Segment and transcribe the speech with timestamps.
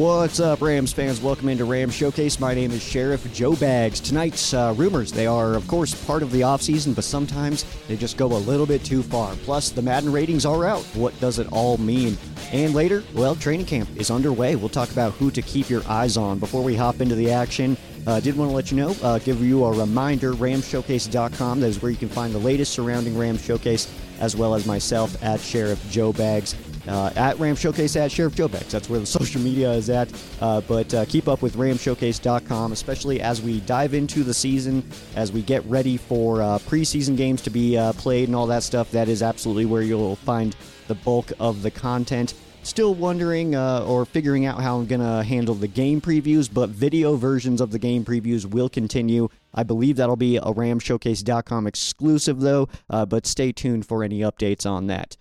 [0.00, 1.20] What's up, Rams fans?
[1.20, 2.40] Welcome into Rams Showcase.
[2.40, 4.00] My name is Sheriff Joe Bags.
[4.00, 8.16] Tonight's uh, rumors, they are, of course, part of the offseason, but sometimes they just
[8.16, 9.34] go a little bit too far.
[9.44, 10.80] Plus, the Madden ratings are out.
[10.94, 12.16] What does it all mean?
[12.50, 14.56] And later, well, training camp is underway.
[14.56, 16.38] We'll talk about who to keep your eyes on.
[16.38, 17.76] Before we hop into the action,
[18.06, 21.60] uh, did want to let you know, uh, give you a reminder, ramshowcase.com.
[21.60, 23.86] That is where you can find the latest surrounding Rams Showcase,
[24.18, 26.56] as well as myself at Sheriff Joe Bags
[26.86, 28.72] uh, at Ram Showcase at Sheriff Joe Bags.
[28.72, 30.10] That's where the social media is at.
[30.40, 34.82] Uh, but uh, keep up with ramshowcase.com, especially as we dive into the season,
[35.16, 38.62] as we get ready for uh, preseason games to be uh, played and all that
[38.62, 38.90] stuff.
[38.90, 40.54] That is absolutely where you'll find
[40.88, 42.34] the bulk of the content.
[42.62, 46.68] Still wondering uh, or figuring out how I'm going to handle the game previews, but
[46.68, 49.30] video versions of the game previews will continue.
[49.54, 54.88] I believe that'll be a ramshowcase.com exclusive, though, but stay tuned for any updates on
[54.88, 55.16] that.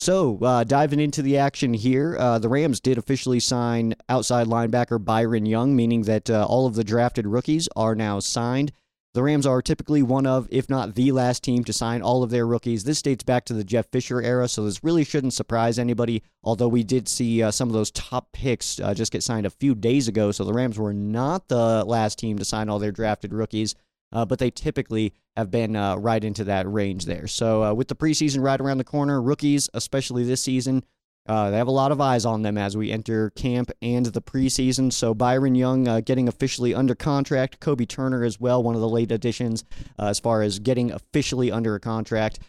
[0.00, 5.04] So, uh, diving into the action here, uh, the Rams did officially sign outside linebacker
[5.04, 8.72] Byron Young, meaning that uh, all of the drafted rookies are now signed.
[9.12, 12.30] The Rams are typically one of, if not the last team to sign all of
[12.30, 12.84] their rookies.
[12.84, 16.22] This dates back to the Jeff Fisher era, so this really shouldn't surprise anybody.
[16.42, 19.50] Although we did see uh, some of those top picks uh, just get signed a
[19.50, 22.92] few days ago, so the Rams were not the last team to sign all their
[22.92, 23.74] drafted rookies
[24.12, 27.26] uh, but they typically have been uh, right into that range there.
[27.26, 30.84] So uh, with the preseason right around the corner, rookies, especially this season,
[31.26, 34.22] uh, they have a lot of eyes on them as we enter camp and the
[34.22, 34.92] preseason.
[34.92, 38.88] So Byron Young uh, getting officially under contract, Kobie Turner as well, one of the
[38.88, 39.64] late additions
[39.98, 42.40] uh, as far as getting officially under a contract.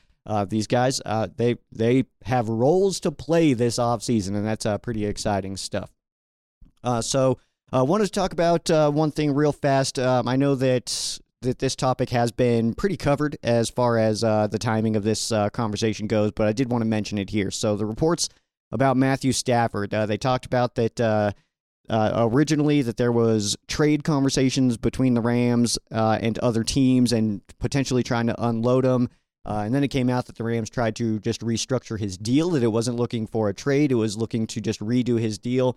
[0.48, 1.02] these guys,
[1.36, 5.92] they they have roles to play this offseason, and that's pretty exciting stuff.
[7.02, 7.38] so.
[7.74, 9.98] I wanted to talk about one thing real fast.
[9.98, 14.48] Um, I know that that this topic has been pretty covered as far as uh,
[14.48, 17.52] the timing of this uh, conversation goes, but I did want to mention it here.
[17.52, 18.30] So the reports
[18.72, 21.32] about Matthew Stafford, uh, they talked about that uh,
[21.90, 27.42] uh, originally that there was trade conversations between the Rams uh, and other teams, and
[27.60, 29.10] potentially trying to unload him.
[29.44, 32.64] and then it came out that the Rams tried to just restructure his deal, that
[32.64, 35.76] it wasn't looking for a trade, it was looking to just redo his deal.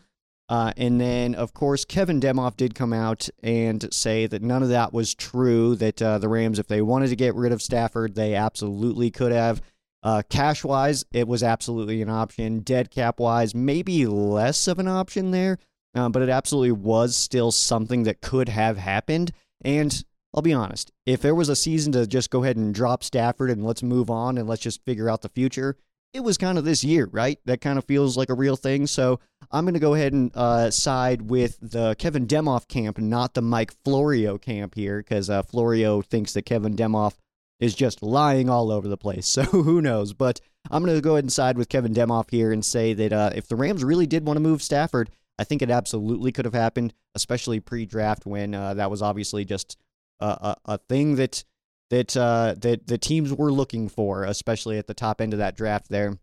[0.49, 4.69] Uh, and then, of course, Kevin Demoff did come out and say that none of
[4.69, 5.75] that was true.
[5.75, 9.33] That uh, the Rams, if they wanted to get rid of Stafford, they absolutely could
[9.33, 9.63] have.
[10.03, 12.61] Uh, cash wise, it was absolutely an option.
[12.61, 15.59] Dead cap wise, maybe less of an option there,
[15.95, 19.33] uh, but it absolutely was still something that could have happened.
[19.65, 23.03] And I'll be honest, if there was a season to just go ahead and drop
[23.03, 25.79] Stafford and let's move on and let's just figure out the future,
[26.13, 27.39] it was kind of this year, right?
[27.47, 28.87] That kind of feels like a real thing.
[28.87, 33.35] So I'm going to go ahead and uh, side with the Kevin Demoff camp, not
[33.35, 37.15] the Mike Florio camp here, because uh, Florio thinks that Kevin Demoff
[37.61, 39.27] is just lying all over the place.
[39.35, 40.13] So who knows?
[40.13, 40.41] But
[40.71, 43.31] I'm going to go ahead and side with Kevin Demoff here and say that uh,
[43.35, 46.55] if the Rams really did want to move Stafford, I think it absolutely could have
[46.55, 49.77] happened, especially pre-draft when uh, that was obviously just
[50.21, 51.45] a, a, thing that
[51.91, 55.57] that uh, that the teams were looking for, especially at the top end of that
[55.57, 55.89] draft.
[55.89, 56.19] There,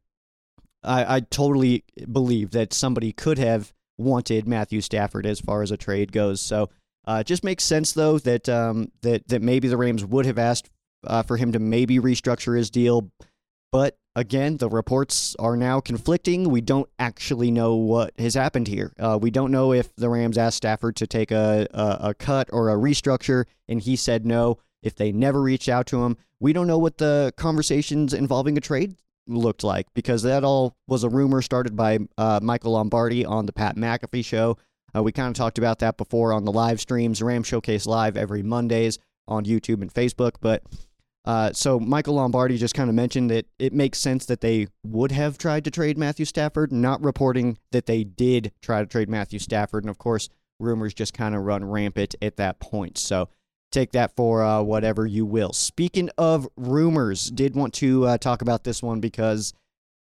[0.83, 5.77] I, I totally believe that somebody could have wanted Matthew Stafford as far as a
[5.77, 6.41] trade goes.
[6.41, 6.69] So
[7.05, 10.37] uh, it just makes sense though that um, that that maybe the Rams would have
[10.37, 10.69] asked
[11.05, 13.11] uh, for him to maybe restructure his deal,
[13.71, 16.49] but again, the reports are now conflicting.
[16.49, 18.93] We don't actually know what has happened here.
[18.99, 22.49] Uh, we don't know if the Rams asked Stafford to take a, a, a cut
[22.51, 26.17] or a restructure, and he said no if they never reached out to him.
[26.39, 28.95] We don't know what the conversations involving a trade
[29.27, 33.53] looked like because that all was a rumor started by uh, Michael Lombardi on the
[33.53, 34.57] Pat McAfee show.
[34.95, 38.17] Uh, we kind of talked about that before on the live streams, Ram Showcase Live
[38.17, 40.33] every Mondays on YouTube and Facebook.
[40.41, 40.63] But
[41.23, 45.11] uh, so Michael Lombardi just kind of mentioned that it makes sense that they would
[45.11, 49.39] have tried to trade Matthew Stafford, not reporting that they did try to trade Matthew
[49.39, 49.83] Stafford.
[49.83, 50.29] And of course,
[50.59, 52.97] rumors just kind of run rampant at that point.
[52.97, 53.29] So
[53.71, 55.53] take that for uh, whatever you will.
[55.53, 59.53] Speaking of rumors, did want to uh, talk about this one because,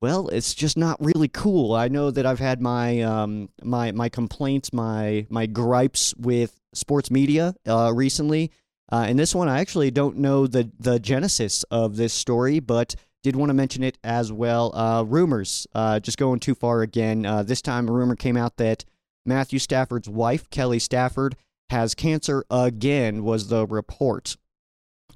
[0.00, 1.74] well, it's just not really cool.
[1.74, 7.10] I know that I've had my um, my my complaints, my my gripes with sports
[7.10, 8.50] media uh, recently.
[8.90, 12.94] Uh, and this one, I actually don't know the the genesis of this story, but
[13.22, 14.74] did want to mention it as well.
[14.74, 17.26] Uh, rumors, uh, just going too far again.
[17.26, 18.84] Uh, this time, a rumor came out that
[19.26, 21.36] Matthew Stafford's wife, Kelly Stafford,
[21.70, 24.36] has cancer again, was the report.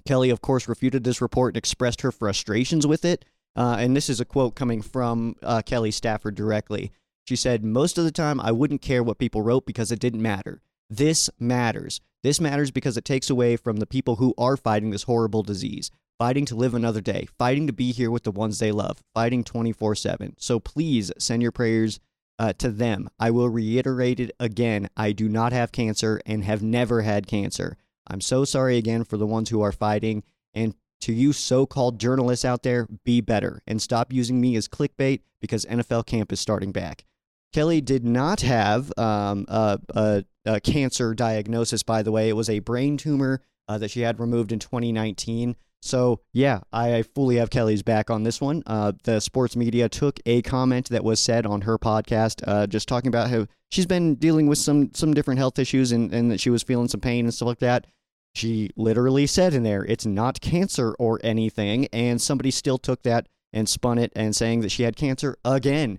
[0.06, 3.24] Kelly, of course, refuted this report and expressed her frustrations with it.
[3.54, 6.90] Uh, and this is a quote coming from uh, Kelly Stafford directly.
[7.28, 10.22] She said, Most of the time, I wouldn't care what people wrote because it didn't
[10.22, 10.62] matter.
[10.90, 12.00] This matters.
[12.22, 15.90] This matters because it takes away from the people who are fighting this horrible disease,
[16.18, 19.44] fighting to live another day, fighting to be here with the ones they love, fighting
[19.44, 20.34] 24 7.
[20.38, 22.00] So please send your prayers
[22.38, 23.08] uh, to them.
[23.18, 24.88] I will reiterate it again.
[24.96, 27.76] I do not have cancer and have never had cancer.
[28.06, 30.22] I'm so sorry again for the ones who are fighting.
[30.54, 34.68] And to you so called journalists out there, be better and stop using me as
[34.68, 37.04] clickbait because NFL camp is starting back.
[37.52, 42.28] Kelly did not have um, a, a, a, cancer diagnosis, by the way.
[42.28, 45.56] It was a brain tumor uh, that she had removed in 2019.
[45.82, 48.62] So, yeah, I fully have Kelly's back on this one.
[48.66, 52.86] Uh, the sports media took a comment that was said on her podcast, uh, just
[52.86, 56.40] talking about how she's been dealing with some some different health issues and, and that
[56.40, 57.88] she was feeling some pain and stuff like that.
[58.34, 61.88] She literally said in there, it's not cancer or anything.
[61.92, 65.98] And somebody still took that and spun it and saying that she had cancer again.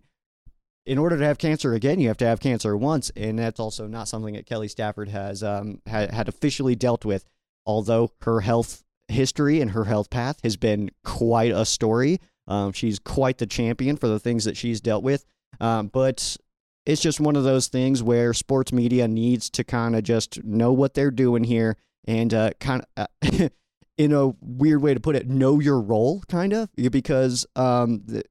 [0.85, 3.11] In order to have cancer again, you have to have cancer once.
[3.17, 7.25] And that's also not something that Kelly Stafford has um, had, had officially dealt with,
[7.65, 12.19] although her health history and her health path has been quite a story.
[12.47, 15.25] Um, she's quite the champion for the things that she's dealt with.
[15.59, 16.37] Um, but
[16.85, 20.73] it's just one of those things where sports media needs to kind of just know
[20.73, 23.07] what they're doing here and uh, kind of.
[23.21, 23.49] Uh,
[23.97, 28.23] in a weird way to put it, know your role, kind of, because um, the,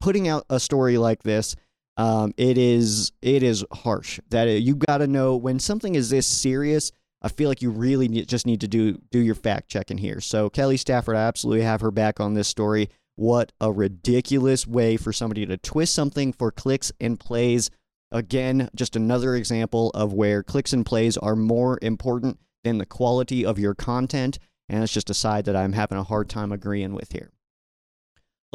[0.00, 1.56] putting out a story like this,
[1.96, 4.20] um, it is it is harsh.
[4.28, 6.92] That you got to know when something is this serious
[7.22, 10.20] I feel like you really need, just need to do do your fact checking here.
[10.20, 12.90] So Kelly Stafford, I absolutely have her back on this story.
[13.16, 17.70] What a ridiculous way for somebody to twist something for clicks and plays.
[18.12, 23.44] Again, just another example of where clicks and plays are more important than the quality
[23.44, 24.38] of your content.
[24.68, 27.30] And it's just a side that I'm having a hard time agreeing with here.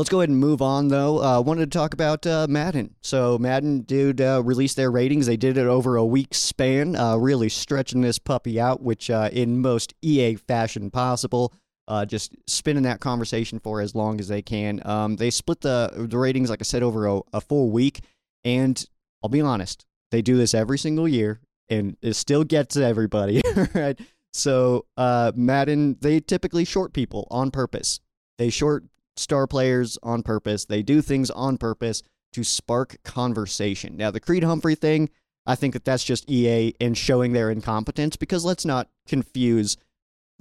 [0.01, 1.21] Let's go ahead and move on, though.
[1.21, 2.95] Uh, wanted to talk about uh, Madden.
[3.03, 5.27] So, Madden did uh, release their ratings.
[5.27, 9.29] They did it over a week span, uh, really stretching this puppy out, which uh,
[9.31, 11.53] in most EA fashion possible.
[11.87, 14.81] Uh, just spinning that conversation for as long as they can.
[14.85, 17.99] Um, they split the the ratings, like I said, over a, a full week.
[18.43, 18.83] And
[19.21, 23.43] I'll be honest, they do this every single year, and it still gets everybody.
[23.75, 23.99] right?
[24.33, 27.99] So, Madden, they typically short people on purpose.
[28.39, 28.85] They short
[29.15, 30.65] star players on purpose.
[30.65, 32.03] They do things on purpose
[32.33, 33.97] to spark conversation.
[33.97, 35.09] Now, the Creed Humphrey thing,
[35.45, 39.77] I think that that's just EA and showing their incompetence because let's not confuse,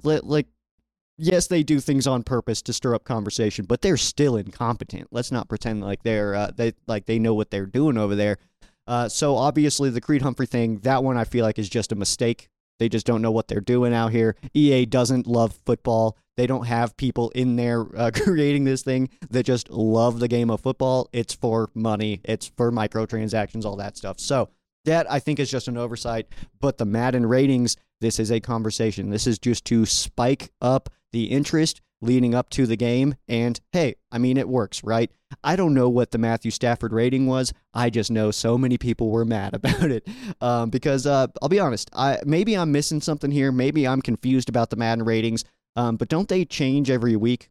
[0.03, 0.47] like,
[1.17, 5.07] yes, they do things on purpose to stir up conversation, but they're still incompetent.
[5.11, 8.37] Let's not pretend like they're uh, they like they know what they're doing over there.
[8.87, 11.95] Uh, so obviously, the Creed Humphrey thing, that one I feel like is just a
[11.95, 12.49] mistake.
[12.79, 14.35] They just don't know what they're doing out here.
[14.55, 16.17] EA doesn't love football.
[16.41, 20.49] They don't have people in there uh, creating this thing that just love the game
[20.49, 21.07] of football.
[21.13, 24.19] It's for money, it's for microtransactions, all that stuff.
[24.19, 24.49] So,
[24.85, 26.25] that I think is just an oversight.
[26.59, 29.11] But the Madden ratings, this is a conversation.
[29.11, 33.13] This is just to spike up the interest leading up to the game.
[33.27, 35.11] And hey, I mean, it works, right?
[35.43, 37.53] I don't know what the Matthew Stafford rating was.
[37.71, 40.07] I just know so many people were mad about it.
[40.41, 43.51] Um, because uh, I'll be honest, I maybe I'm missing something here.
[43.51, 45.45] Maybe I'm confused about the Madden ratings.
[45.75, 47.49] Um, but don't they change every week?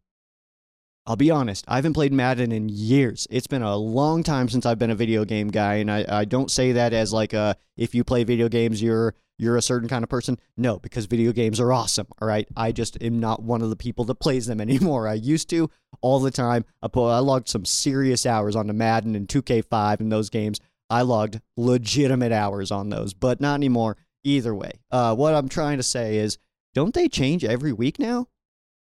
[1.06, 3.26] I'll be honest, I haven't played Madden in years.
[3.30, 6.24] It's been a long time since I've been a video game guy, and I, I
[6.24, 9.88] don't say that as like a if you play video games, you're you're a certain
[9.88, 10.38] kind of person.
[10.58, 12.06] No, because video games are awesome.
[12.20, 12.46] All right.
[12.54, 15.08] I just am not one of the people that plays them anymore.
[15.08, 15.70] I used to
[16.02, 16.66] all the time.
[16.82, 20.60] I, put, I logged some serious hours on the Madden and 2K5 and those games.
[20.90, 23.96] I logged legitimate hours on those, but not anymore.
[24.22, 26.36] Either way, uh, what I'm trying to say is,
[26.74, 28.26] don't they change every week now?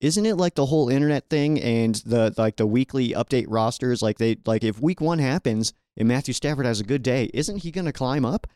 [0.00, 4.02] Isn't it like the whole internet thing and the like the weekly update rosters?
[4.02, 7.58] Like they like if week one happens and Matthew Stafford has a good day, isn't
[7.58, 8.46] he going to climb up?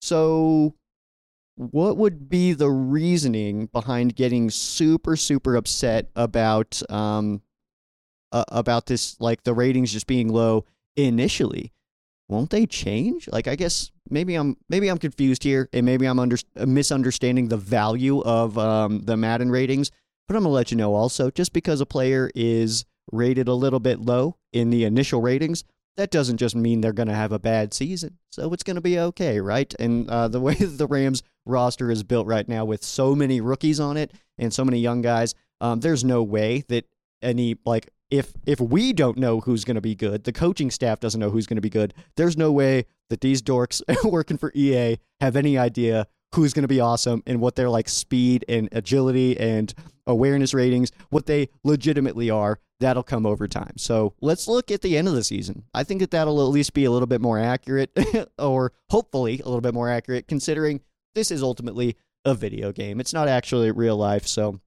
[0.00, 0.74] So
[1.60, 7.42] what would be the reasoning behind getting super super upset about um
[8.32, 10.64] uh, about this like the ratings just being low
[10.96, 11.70] initially
[12.28, 16.18] won't they change like i guess maybe i'm maybe i'm confused here and maybe i'm
[16.18, 19.90] under, misunderstanding the value of um, the madden ratings
[20.28, 23.80] but i'm gonna let you know also just because a player is rated a little
[23.80, 25.64] bit low in the initial ratings
[25.96, 28.16] that doesn't just mean they're to have a bad season.
[28.30, 29.72] So it's to be okay, right?
[29.78, 33.80] And uh, the way the Rams roster is built right now with so many rookies
[33.80, 36.86] on it and so many young guys, um, there's no way that
[37.22, 41.00] any like if if we don't know who's going to be good, the coaching staff
[41.00, 41.94] doesn't know who's going to be good.
[42.16, 46.68] There's no way that these dorks working for EA have any idea who's going to
[46.68, 49.74] be awesome and what their like speed and agility and
[50.06, 52.58] awareness ratings, what they legitimately are.
[52.78, 53.74] That'll come over time.
[53.76, 55.64] So let's look at the end of the season.
[55.74, 57.90] I think that that'll at least be a little bit more accurate,
[58.38, 60.80] or hopefully a little bit more accurate, considering
[61.14, 62.98] this is ultimately a video game.
[62.98, 64.26] It's not actually real life.
[64.26, 64.60] So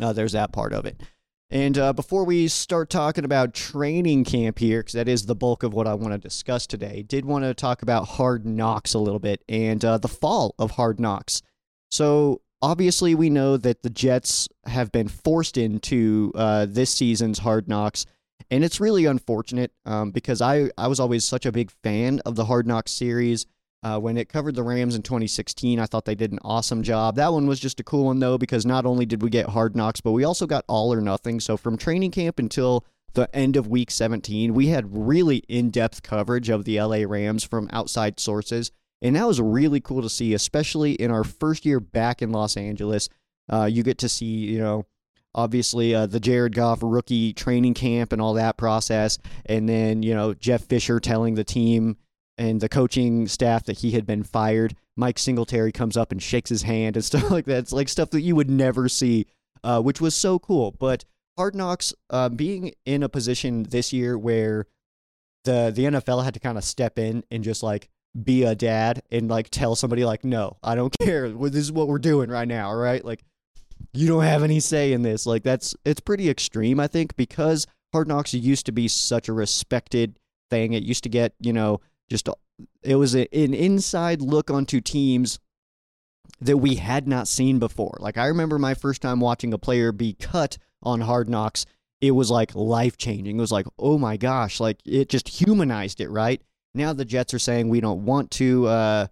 [0.00, 1.00] uh, there's that part of it.
[1.48, 5.62] And uh, before we start talking about training camp here, because that is the bulk
[5.62, 8.98] of what I want to discuss today, did want to talk about Hard Knocks a
[8.98, 11.42] little bit and uh, the fall of Hard Knocks.
[11.88, 17.68] So obviously, we know that the Jets have been forced into uh, this season's Hard
[17.68, 18.06] Knocks,
[18.50, 22.34] and it's really unfortunate um, because I I was always such a big fan of
[22.34, 23.46] the Hard Knocks series.
[23.86, 27.14] Uh, when it covered the Rams in 2016, I thought they did an awesome job.
[27.14, 29.76] That one was just a cool one, though, because not only did we get hard
[29.76, 31.38] knocks, but we also got all or nothing.
[31.38, 36.02] So from training camp until the end of week 17, we had really in depth
[36.02, 38.72] coverage of the LA Rams from outside sources.
[39.02, 42.56] And that was really cool to see, especially in our first year back in Los
[42.56, 43.08] Angeles.
[43.48, 44.84] Uh, you get to see, you know,
[45.32, 49.20] obviously uh, the Jared Goff rookie training camp and all that process.
[49.44, 51.98] And then, you know, Jeff Fisher telling the team,
[52.38, 54.74] and the coaching staff that he had been fired.
[54.96, 57.58] Mike Singletary comes up and shakes his hand and stuff like that.
[57.58, 59.26] It's like stuff that you would never see,
[59.64, 60.72] uh, which was so cool.
[60.72, 61.04] But
[61.36, 64.66] Hard Knocks uh, being in a position this year where
[65.44, 67.88] the the NFL had to kind of step in and just like
[68.24, 71.28] be a dad and like tell somebody like, no, I don't care.
[71.28, 73.04] This is what we're doing right now, all right?
[73.04, 73.22] Like,
[73.92, 75.26] you don't have any say in this.
[75.26, 79.32] Like, that's it's pretty extreme, I think, because Hard Knocks used to be such a
[79.32, 80.18] respected
[80.50, 80.72] thing.
[80.72, 82.28] It used to get you know just
[82.82, 85.38] it was a, an inside look onto teams
[86.40, 87.96] that we had not seen before.
[88.00, 91.66] Like I remember my first time watching a player be cut on Hard Knocks.
[92.00, 93.38] It was like life changing.
[93.38, 96.40] It was like, oh my gosh, like it just humanized it, right?
[96.74, 99.06] Now the Jets are saying we don't want to uh,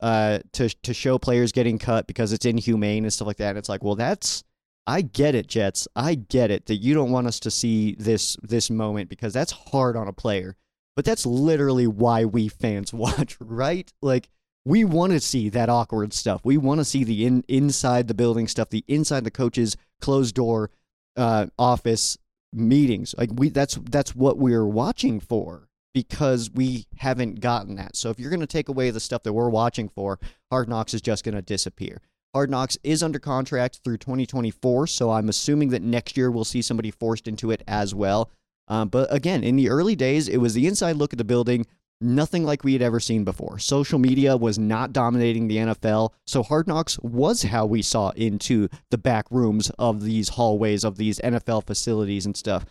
[0.00, 3.50] uh, to to show players getting cut because it's inhumane and stuff like that.
[3.50, 4.42] And it's like, well, that's
[4.86, 5.88] I get it, Jets.
[5.96, 9.52] I get it that you don't want us to see this this moment because that's
[9.52, 10.56] hard on a player.
[10.96, 13.92] But that's literally why we fans watch, right?
[14.02, 14.28] Like
[14.64, 16.40] we want to see that awkward stuff.
[16.44, 20.34] We want to see the in, inside the building stuff, the inside the coach's closed
[20.34, 20.70] door
[21.16, 22.18] uh, office
[22.52, 23.14] meetings.
[23.18, 27.96] Like we that's that's what we're watching for because we haven't gotten that.
[27.96, 30.18] So if you're going to take away the stuff that we're watching for,
[30.50, 32.00] Hard Knocks is just going to disappear.
[32.34, 36.62] Hard Knocks is under contract through 2024, so I'm assuming that next year we'll see
[36.62, 38.28] somebody forced into it as well.
[38.68, 41.66] Um, but again, in the early days, it was the inside look at the building,
[42.00, 43.58] nothing like we had ever seen before.
[43.58, 48.68] Social media was not dominating the NFL, so Hard Knocks was how we saw into
[48.90, 52.64] the back rooms of these hallways of these NFL facilities and stuff.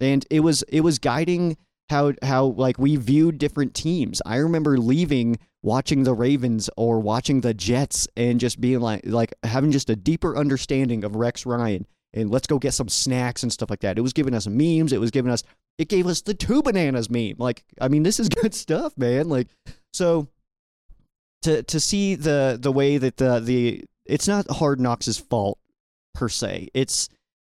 [0.00, 1.56] And it was it was guiding
[1.90, 4.22] how how like we viewed different teams.
[4.24, 9.34] I remember leaving watching the Ravens or watching the Jets and just being like like
[9.42, 13.52] having just a deeper understanding of Rex Ryan and let's go get some snacks and
[13.52, 13.98] stuff like that.
[13.98, 14.92] It was giving us memes.
[14.92, 15.42] It was giving us,
[15.78, 17.36] it gave us the two bananas meme.
[17.38, 19.28] Like, I mean, this is good stuff, man.
[19.28, 19.48] Like,
[19.92, 20.28] so
[21.42, 25.58] to to see the the way that the the it's not Hard Knocks' fault
[26.14, 26.68] per se.
[26.74, 27.08] It's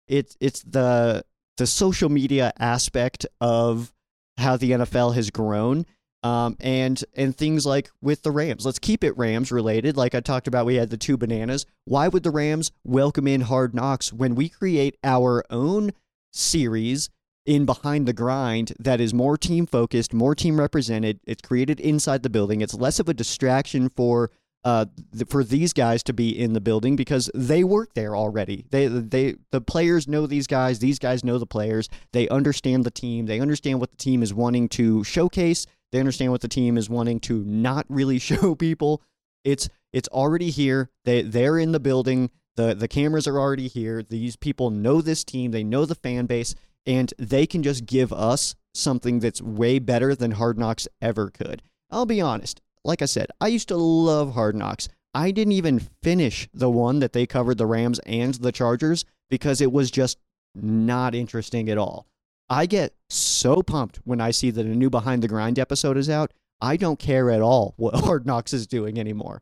[0.09, 1.25] it's it's the
[1.57, 3.93] the social media aspect of
[4.39, 5.85] how the NFL has grown
[6.23, 8.67] um, and and things like with the Rams.
[8.67, 9.97] Let's keep it Rams related.
[9.97, 11.67] Like I talked about, we had the two bananas.
[11.85, 15.93] Why would the Rams welcome in Hard Knocks when we create our own
[16.33, 17.09] series
[17.47, 21.21] in Behind the Grind that is more team focused, more team represented?
[21.25, 22.61] It's created inside the building.
[22.61, 24.31] It's less of a distraction for
[24.63, 24.85] uh,
[25.27, 28.67] for these guys to be in the building because they work there already.
[28.71, 30.81] They they the players know these guys.
[30.81, 31.89] These guys know the players.
[32.13, 33.25] They understand the team.
[33.25, 36.89] They understand what the team is wanting to showcase they understand what the team is
[36.89, 39.03] wanting to not really show people.
[39.45, 40.91] It's it's already here.
[41.05, 42.31] They they're in the building.
[42.57, 44.03] The the cameras are already here.
[44.03, 45.51] These people know this team.
[45.51, 46.55] They know the fan base
[46.87, 51.63] and they can just give us something that's way better than Hard Knocks ever could.
[51.91, 52.61] I'll be honest.
[52.85, 54.89] Like I said, I used to love Hard Knocks.
[55.13, 59.61] I didn't even finish the one that they covered the Rams and the Chargers because
[59.61, 60.19] it was just
[60.55, 62.07] not interesting at all.
[62.51, 66.11] I get so pumped when I see that a new Behind the Grind episode is
[66.11, 66.33] out.
[66.61, 69.41] I don't care at all what Hard Knocks is doing anymore.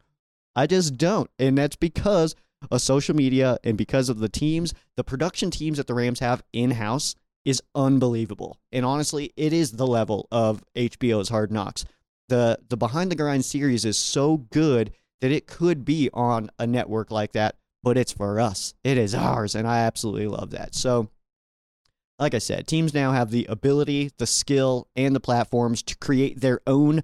[0.54, 1.30] I just don't.
[1.38, 2.34] And that's because
[2.70, 6.42] of social media and because of the teams, the production teams that the Rams have
[6.52, 7.14] in house
[7.46, 8.58] is unbelievable.
[8.72, 11.86] And honestly, it is the level of HBO's Hard Knocks.
[12.28, 16.66] The the Behind the Grind series is so good that it could be on a
[16.66, 18.74] network like that, but it's for us.
[18.84, 20.74] It is ours, and I absolutely love that.
[20.74, 21.08] So
[22.18, 26.40] like I said, teams now have the ability, the skill, and the platforms to create
[26.40, 27.02] their own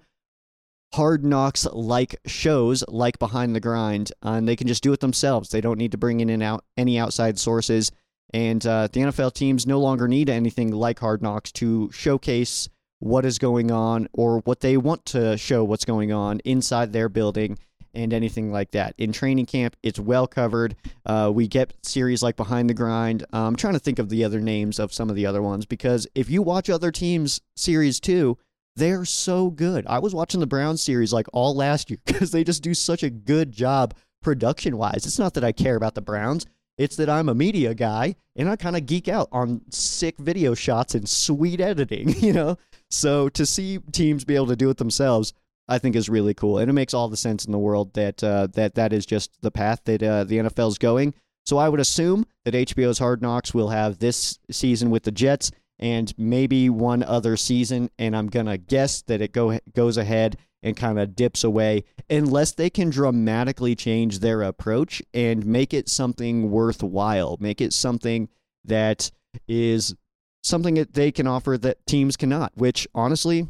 [0.94, 5.50] hard knocks like shows like behind the grind and they can just do it themselves.
[5.50, 7.90] They don't need to bring in and out any outside sources.
[8.32, 12.68] And uh, the nfl teams no longer need anything like hard knocks to showcase
[13.00, 17.08] what is going on or what they want to show what's going on inside their
[17.08, 17.58] building
[17.94, 18.94] and anything like that.
[18.98, 20.76] In training camp, it's well covered.
[21.06, 23.22] Uh, we get series like Behind the Grind.
[23.32, 25.66] Uh, I'm trying to think of the other names of some of the other ones
[25.66, 28.38] because if you watch other teams' series too,
[28.76, 29.86] they're so good.
[29.86, 33.02] I was watching the Browns series like all last year because they just do such
[33.02, 35.06] a good job production wise.
[35.06, 36.46] It's not that I care about the Browns.
[36.76, 40.54] It's that I'm a media guy and I kind of geek out on sick video
[40.54, 42.58] shots and sweet editing, you know?
[42.90, 45.32] So to see teams be able to do it themselves,
[45.68, 48.22] I think is really cool, and it makes all the sense in the world that
[48.22, 51.14] uh, that that is just the path that uh, the NFL is going.
[51.46, 55.50] So I would assume that HBO's Hard Knocks will have this season with the Jets
[55.78, 60.76] and maybe one other season, and I'm gonna guess that it go goes ahead and
[60.76, 66.50] kind of dips away unless they can dramatically change their approach and make it something
[66.50, 68.28] worthwhile, make it something
[68.64, 69.10] that
[69.46, 69.94] is
[70.42, 72.52] something that they can offer that teams cannot.
[72.54, 73.48] Which honestly,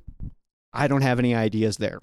[0.74, 2.00] I don't have any ideas there.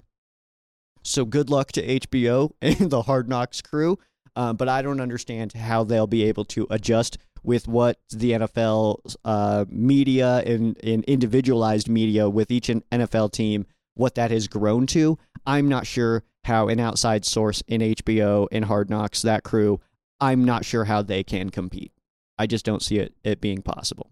[1.02, 3.98] So good luck to HBO and the Hard Knocks crew.
[4.34, 9.16] Um, but I don't understand how they'll be able to adjust with what the NFL
[9.24, 15.18] uh, media and, and individualized media with each NFL team, what that has grown to.
[15.44, 19.80] I'm not sure how an outside source in HBO and Hard Knocks, that crew,
[20.20, 21.92] I'm not sure how they can compete.
[22.38, 24.11] I just don't see it, it being possible.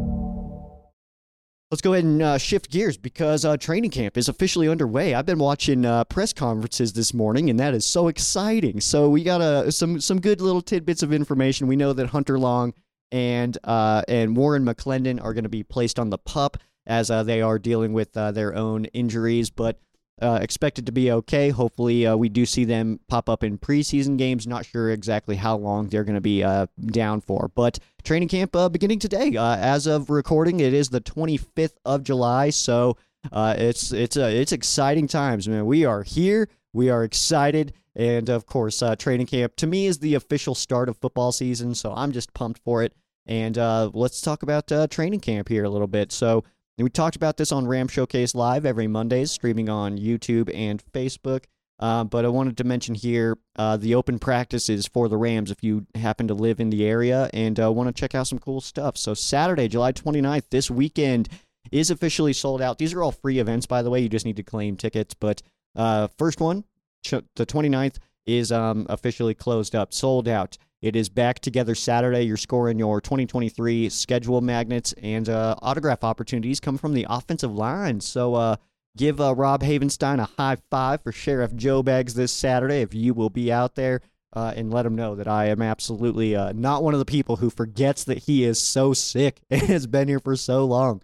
[1.71, 5.15] Let's go ahead and uh, shift gears because uh, training camp is officially underway.
[5.15, 8.81] I've been watching uh, press conferences this morning, and that is so exciting.
[8.81, 11.67] So we got uh, some some good little tidbits of information.
[11.67, 12.73] We know that Hunter Long
[13.09, 16.57] and uh, and Warren McClendon are going to be placed on the pup
[16.87, 19.79] as uh, they are dealing with their own injuries, but
[20.21, 21.49] uh, expected to be okay.
[21.49, 24.45] Hopefully, uh, we do see them pop up in preseason games.
[24.45, 28.55] Not sure exactly how long they're going to be uh, down for, but training camp
[28.55, 29.35] uh, beginning today.
[29.35, 32.97] Uh, as of recording, it is the 25th of July, so
[33.31, 35.65] uh, it's it's it's exciting times, man.
[35.65, 36.49] We are here.
[36.73, 40.97] We are excited, and of course, training camp to me is the official start of
[40.97, 41.75] football season.
[41.75, 42.93] So I'm just pumped for it.
[43.27, 43.57] And
[43.93, 46.11] let's talk about training camp here a little bit.
[46.11, 46.43] So
[46.77, 50.83] and we talked about this on Ram Showcase Live every Mondays, streaming on YouTube and
[50.93, 51.45] Facebook.
[51.79, 55.63] Uh, but I wanted to mention here uh, the open practices for the Rams if
[55.63, 58.61] you happen to live in the area and uh, want to check out some cool
[58.61, 58.97] stuff.
[58.97, 61.27] So, Saturday, July 29th, this weekend
[61.71, 62.77] is officially sold out.
[62.77, 63.99] These are all free events, by the way.
[63.99, 65.15] You just need to claim tickets.
[65.15, 65.41] But
[65.75, 66.65] uh, first one,
[67.03, 70.57] the 29th, is um, officially closed up, sold out.
[70.81, 72.23] It is back together Saturday.
[72.23, 78.01] You're scoring your 2023 schedule magnets and uh, autograph opportunities come from the offensive line.
[78.01, 78.55] So uh,
[78.97, 83.13] give uh, Rob Havenstein a high five for Sheriff Joe Bags this Saturday if you
[83.13, 84.01] will be out there.
[84.33, 87.35] Uh, and let him know that I am absolutely uh, not one of the people
[87.35, 91.01] who forgets that he is so sick and has been here for so long.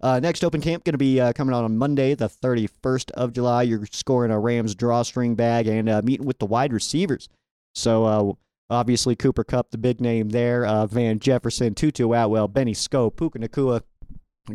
[0.00, 3.62] Uh, next open camp going to be coming out on Monday, the 31st of July.
[3.62, 7.28] You're scoring a Rams drawstring bag and meeting with the wide receivers.
[7.76, 8.36] So
[8.68, 10.66] Obviously, Cooper Kupp, the big name there.
[10.66, 13.82] Uh, Van Jefferson, Tutu Atwell, Benny Scope, Puka Nacua.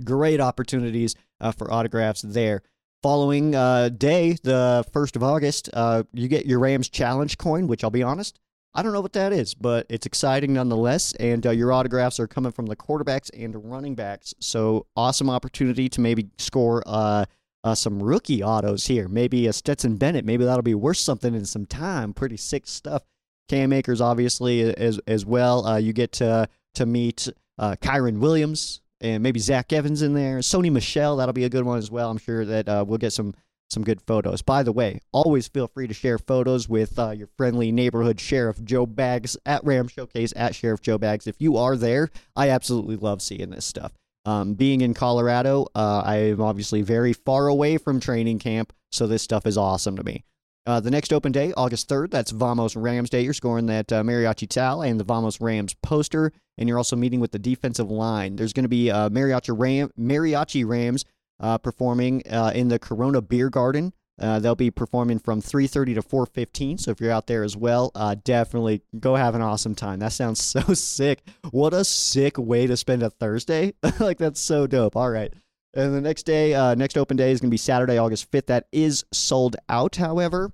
[0.04, 2.62] Great opportunities uh, for autographs there.
[3.04, 7.84] Following uh, day, the 1st of August, uh, you get your Rams Challenge coin, which
[7.84, 8.39] I'll be honest,
[8.74, 11.13] I don't know what that is, but it's exciting nonetheless.
[11.13, 14.34] And uh, your autographs are coming from the quarterbacks and running backs.
[14.39, 17.26] So awesome opportunity to maybe score uh,
[17.74, 19.08] some rookie autos here.
[19.08, 20.24] Maybe a Stetson Bennett.
[20.24, 22.13] Maybe that'll be worth something in some time.
[22.13, 23.04] Pretty sick stuff.
[23.52, 25.68] Cam Akers, obviously, as as well.
[25.68, 30.38] Uh, you get to to meet uh, Kyren Williams and maybe Zach Evans in there.
[30.38, 32.10] Sony Michel, that'll be a good one as well.
[32.10, 33.34] I'm sure that uh, we'll get some
[33.70, 34.42] some good photos.
[34.42, 38.64] By the way, always feel free to share photos with uh, your friendly neighborhood Sheriff
[38.64, 41.28] Joe Bags at Ram Showcase at Sheriff Joe Bags.
[41.28, 43.92] If you are there, I absolutely love seeing this stuff.
[44.24, 49.08] Um, being in Colorado, uh, I am obviously very far away from training camp, so
[49.08, 50.24] this stuff is awesome to me.
[50.67, 53.21] Uh, the next open day, August 3rd, that's Vamos Rams Day.
[53.21, 57.19] You're scoring that uh, Mariachi towel and the Vamos Rams poster, and you're also meeting
[57.19, 58.36] with the defensive line.
[58.36, 61.04] There's going to be uh, Mariachi, Ram, Mariachi Rams
[61.39, 63.93] uh, performing uh, in the Corona Beer Garden.
[64.19, 66.80] Uh, they'll be performing from 3:30 to 4:15.
[66.80, 67.89] So if you're out there as well,
[68.24, 69.97] definitely go have an awesome time.
[69.97, 71.24] That sounds so sick.
[71.50, 73.74] What a sick way to spend a Thursday.
[74.00, 74.95] like that's so dope.
[74.95, 75.34] All right.
[75.74, 78.48] And the next day, uh, next open day is going to be Saturday, August 5th.
[78.48, 80.52] That is sold out, however.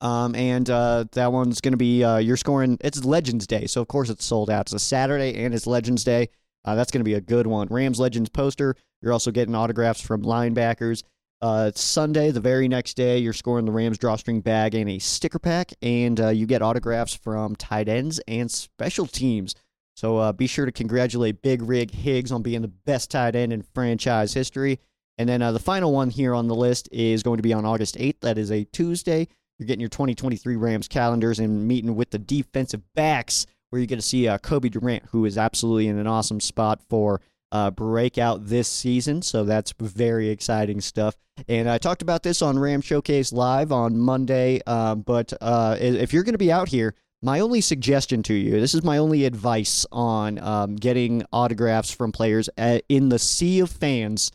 [0.00, 2.78] Um, and uh, that one's going to be uh, you're scoring.
[2.82, 4.66] It's Legends Day, so of course it's sold out.
[4.66, 6.28] It's a Saturday and it's Legends Day.
[6.64, 7.68] Uh, that's going to be a good one.
[7.70, 8.76] Rams Legends poster.
[9.00, 11.02] You're also getting autographs from linebackers.
[11.40, 15.38] Uh, Sunday, the very next day, you're scoring the Rams drawstring bag and a sticker
[15.38, 19.54] pack, and uh, you get autographs from tight ends and special teams.
[19.96, 23.52] So uh, be sure to congratulate Big Rig Higgs on being the best tight end
[23.52, 24.78] in franchise history.
[25.18, 27.64] And then uh, the final one here on the list is going to be on
[27.64, 28.20] August 8th.
[28.20, 29.26] That is a Tuesday.
[29.58, 33.96] You're getting your 2023 Rams calendars and meeting with the defensive backs, where you get
[33.96, 38.46] to see uh, Cobie Durant, who is absolutely in an awesome spot for uh, breakout
[38.46, 39.22] this season.
[39.22, 41.16] So that's very exciting stuff.
[41.48, 44.60] And I talked about this on Ram Showcase Live on Monday.
[44.66, 48.60] Uh, but uh, if you're going to be out here, my only suggestion to you,
[48.60, 53.60] this is my only advice on um, getting autographs from players uh, in the sea
[53.60, 54.30] of fans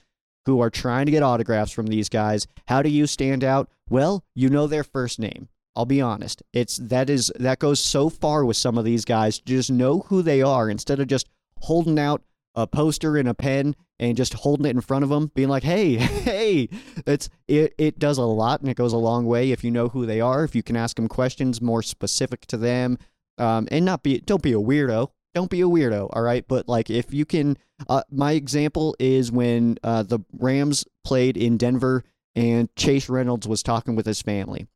[0.45, 2.47] who are trying to get autographs from these guys.
[2.67, 3.69] How do you stand out?
[3.89, 5.49] Well, you know their first name.
[5.75, 6.43] I'll be honest.
[6.51, 9.39] It's that is that goes so far with some of these guys.
[9.39, 12.23] Just know who they are instead of just holding out
[12.55, 15.63] a poster and a pen and just holding it in front of them, being like,
[15.63, 16.69] "Hey, hey!"
[17.05, 17.73] It's it.
[17.77, 20.19] It does a lot and it goes a long way if you know who they
[20.19, 20.43] are.
[20.43, 22.97] If you can ask them questions more specific to them,
[23.37, 25.09] um, and not be don't be a weirdo.
[25.33, 26.09] Don't be a weirdo.
[26.11, 30.85] All right, but like if you can, uh, my example is when uh, the Rams
[31.05, 32.03] played in Denver
[32.35, 34.67] and Chase Reynolds was talking with his family.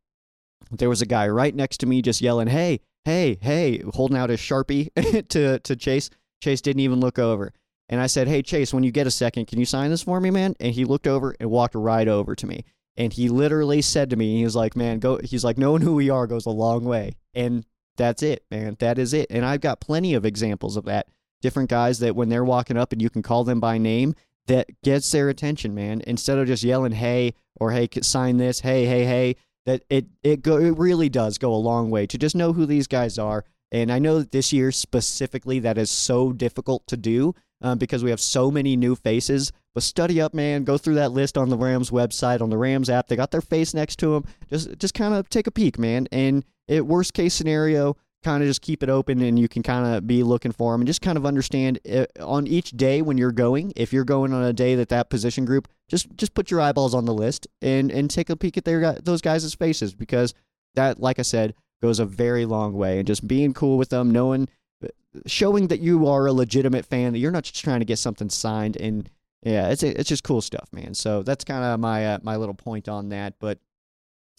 [0.72, 4.30] There was a guy right next to me just yelling, "Hey, hey, hey!" holding out
[4.30, 4.90] his sharpie
[5.30, 6.10] to to Chase.
[6.42, 7.54] Chase didn't even look over.
[7.90, 10.20] And I said, Hey, Chase, when you get a second, can you sign this for
[10.20, 10.56] me, man?
[10.60, 12.66] And he looked over and walked right over to me.
[12.98, 15.96] And he literally said to me, he was like, Man, go, he's like, knowing who
[15.96, 17.16] we are goes a long way.
[17.34, 17.66] And
[17.98, 18.76] that's it, man.
[18.80, 19.28] That is it.
[19.30, 21.08] And I've got plenty of examples of that.
[21.42, 24.16] Different guys that when they're walking up and you can call them by name,
[24.48, 26.02] that gets their attention, man.
[26.08, 30.42] Instead of just yelling, Hey, or Hey, sign this, Hey, hey, hey, that it, it,
[30.42, 33.46] go, it really does go a long way to just know who these guys are.
[33.72, 38.04] And I know that this year specifically, that is so difficult to do uh, because
[38.04, 39.52] we have so many new faces.
[39.74, 40.64] But study up, man.
[40.64, 43.08] Go through that list on the Rams website, on the Rams app.
[43.08, 44.26] They got their face next to them.
[44.50, 46.08] Just, just kind of take a peek, man.
[46.12, 49.96] And it worst case scenario, kind of just keep it open, and you can kind
[49.96, 53.18] of be looking for them, and just kind of understand uh, on each day when
[53.18, 53.72] you're going.
[53.76, 56.96] If you're going on a day that that position group, just just put your eyeballs
[56.96, 60.34] on the list and and take a peek at their those guys' faces because
[60.74, 62.98] that, like I said, goes a very long way.
[62.98, 64.50] And just being cool with them, knowing
[65.26, 68.30] showing that you are a legitimate fan, that you're not just trying to get something
[68.30, 68.78] signed.
[68.78, 69.10] And
[69.44, 70.94] yeah, it's it's just cool stuff, man.
[70.94, 73.36] So that's kind of my uh, my little point on that.
[73.40, 73.60] But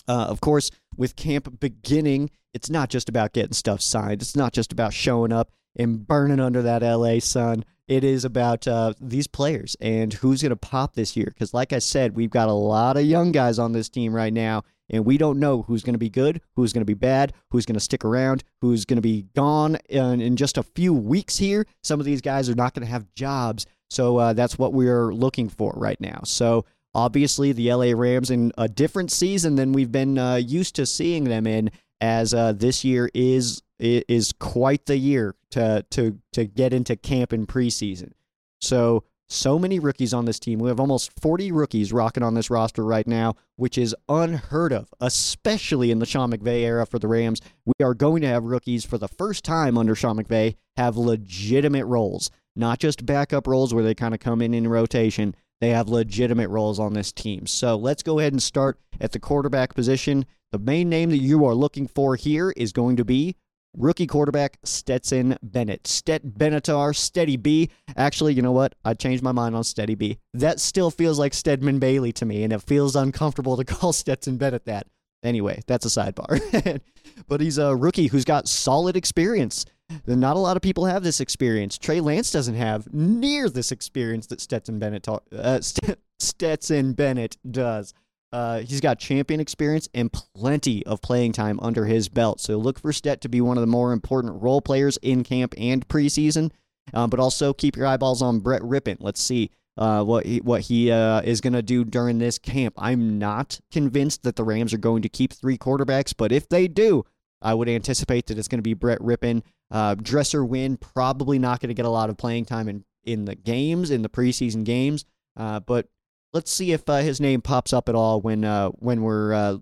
[0.09, 4.23] uh, of course, with camp beginning, it's not just about getting stuff signed.
[4.23, 7.65] It's not just about showing up and burning under that LA sun.
[7.87, 11.27] It is about uh, these players and who's going to pop this year.
[11.27, 14.33] Because, like I said, we've got a lot of young guys on this team right
[14.33, 17.33] now, and we don't know who's going to be good, who's going to be bad,
[17.51, 20.95] who's going to stick around, who's going to be gone in, in, just a few
[20.95, 21.67] weeks here.
[21.83, 23.67] Some of these guys are not going to have jobs.
[23.91, 26.21] So uh, that's what we're looking for right now.
[26.25, 30.87] So obviously, the LA Rams in a different season than we've been uh, used to
[30.87, 31.71] seeing them in,
[32.01, 37.33] as uh, this year is is quite the year to to to get into camp
[37.33, 38.13] in preseason.
[38.61, 40.59] So so many rookies on this team.
[40.59, 44.93] We have almost 40 rookies rocking on this roster right now, which is unheard of,
[45.01, 47.41] especially in the Sean McVay era for the Rams.
[47.65, 51.87] We are going to have rookies for the first time under Sean McVay have legitimate
[51.87, 55.35] roles, not just backup roles where they kind of come in in rotation.
[55.61, 57.47] They have legitimate roles on this team.
[57.47, 60.27] So let's go ahead and start at the quarterback position.
[60.53, 63.37] The main name that you are looking for here is going to be
[63.77, 65.87] rookie quarterback Stetson Bennett.
[65.87, 67.71] Stet Benatar, Steady B.
[67.97, 68.75] Actually, you know what?
[68.85, 70.19] I changed my mind on Steady B.
[70.35, 74.37] That still feels like Stedman Bailey to me, and it feels uncomfortable to call Stetson
[74.37, 74.87] Bennett that.
[75.23, 76.81] Anyway, that's a sidebar.
[77.29, 79.65] but he's a rookie who's got solid experience.
[80.07, 81.79] Not a lot of people have this experience.
[81.79, 85.61] Trey Lance doesn't have near this experience that Stetson Bennett ta- uh,
[86.19, 87.95] Stetson Bennett does.
[88.33, 92.41] Uh, he's got champion experience and plenty of playing time under his belt.
[92.41, 95.55] So look for Stet to be one of the more important role players in camp
[95.57, 96.51] and preseason.
[96.95, 98.99] Um, but also keep your eyeballs on Brett Rypien.
[99.01, 99.51] Let's see.
[99.77, 102.75] uh, what he, what he uh, is going to do during this camp.
[102.79, 106.69] I'm not convinced that the Rams are going to keep three quarterbacks, but if they
[106.69, 107.05] do,
[107.43, 109.43] I would anticipate that it's going to be Brett Rypien.
[109.71, 113.27] Uh, Dresser Winn probably not going to get a lot of playing time in, in
[113.27, 115.05] the games, in the preseason games,
[115.37, 115.89] uh, but
[116.33, 119.61] let's see if uh, his name pops up at all when uh, when we're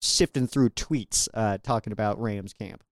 [0.00, 1.28] sifting through tweets
[1.62, 2.82] talking about Rams camp.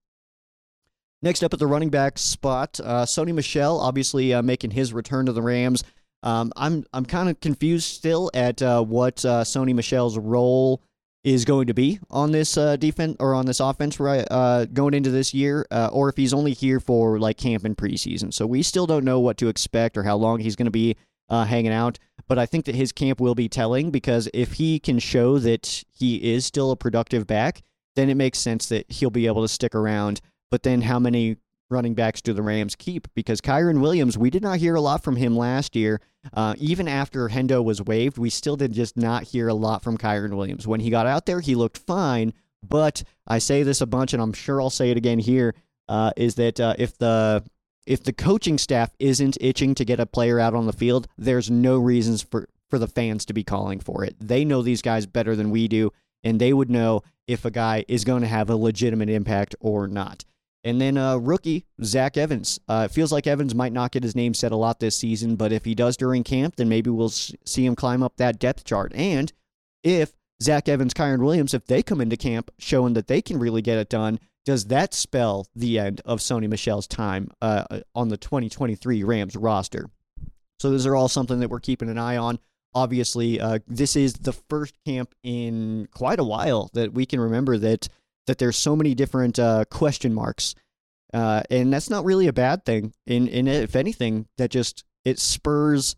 [1.25, 5.25] Next up at the running back spot, uh, Sony Michel, obviously uh, making his return
[5.25, 5.83] to the Rams.
[6.21, 10.83] Um, I'm I'm kind of confused still at uh, what uh, Sony Michel's role
[11.23, 14.93] is going to be on this uh, defense or on this offense right uh, going
[14.93, 18.31] into this year, or if he's only here for like camp and preseason.
[18.31, 20.95] So we still don't know what to expect or how long he's going to be
[21.29, 21.99] hanging out.
[22.27, 25.83] But I think that his camp will be telling because if he can show that
[25.91, 27.61] he is still a productive back,
[27.95, 31.37] then it makes sense that he'll be able to stick around but then how many
[31.69, 33.07] running backs do the Rams keep?
[33.13, 35.99] Because Kyren Williams, we did not hear a lot from him last year.
[36.33, 39.97] Uh, even after Hendo was waived, we still did just not hear a lot from
[39.97, 40.67] Kyren Williams.
[40.67, 42.33] When he got out there, he looked fine.
[42.63, 45.53] But I say this a bunch, and I'm sure I'll say it again here:
[45.87, 47.43] uh, is that uh, if the
[47.85, 51.49] if the coaching staff isn't itching to get a player out on the field, there's
[51.49, 54.15] no reasons for for the fans to be calling for it.
[54.19, 55.91] They know these guys better than we do,
[56.23, 59.87] and they would know if a guy is going to have a legitimate impact or
[59.87, 60.25] not.
[60.63, 62.59] And then uh, rookie Zach Evans.
[62.67, 65.35] Uh, it feels like Evans might not get his name said a lot this season,
[65.35, 68.63] but if he does during camp, then maybe we'll see him climb up that depth
[68.63, 68.91] chart.
[68.95, 69.31] And
[69.83, 73.61] if Zach Evans, Kyren Williams, if they come into camp showing that they can really
[73.61, 78.17] get it done, does that spell the end of Sony Michel's time uh, on the
[78.17, 79.89] 2023 Rams roster?
[80.59, 82.39] So those are all something that we're keeping an eye on.
[82.73, 87.57] Obviously, uh, this is the first camp in quite a while that we can remember
[87.57, 87.87] that
[88.27, 90.55] that there's so many different uh, question marks,
[91.13, 92.93] uh, and that's not really a bad thing.
[93.05, 95.95] In in if anything, that just it spurs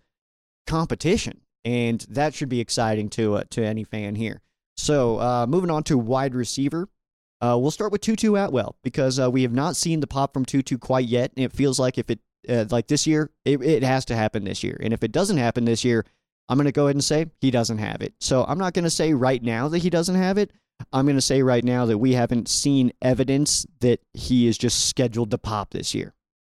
[0.68, 4.42] competition, and that should be exciting to uh, to any fan here.
[4.76, 6.88] So uh, moving on to wide receiver.
[7.40, 10.46] Uh, we'll start with Tutu Atwell because uh, we have not seen the pop from
[10.46, 11.32] Tutu quite yet.
[11.36, 12.20] And it feels like if it
[12.72, 14.80] like this year, it, it has to happen this year.
[14.82, 16.06] And if it doesn't happen this year,
[16.50, 18.14] I'm going to go ahead and say he doesn't have it.
[18.22, 20.52] So I'm not going to say right now that he doesn't have it.
[20.94, 24.88] I'm going to say right now that we haven't seen evidence that he is just
[24.88, 26.14] scheduled to pop this year.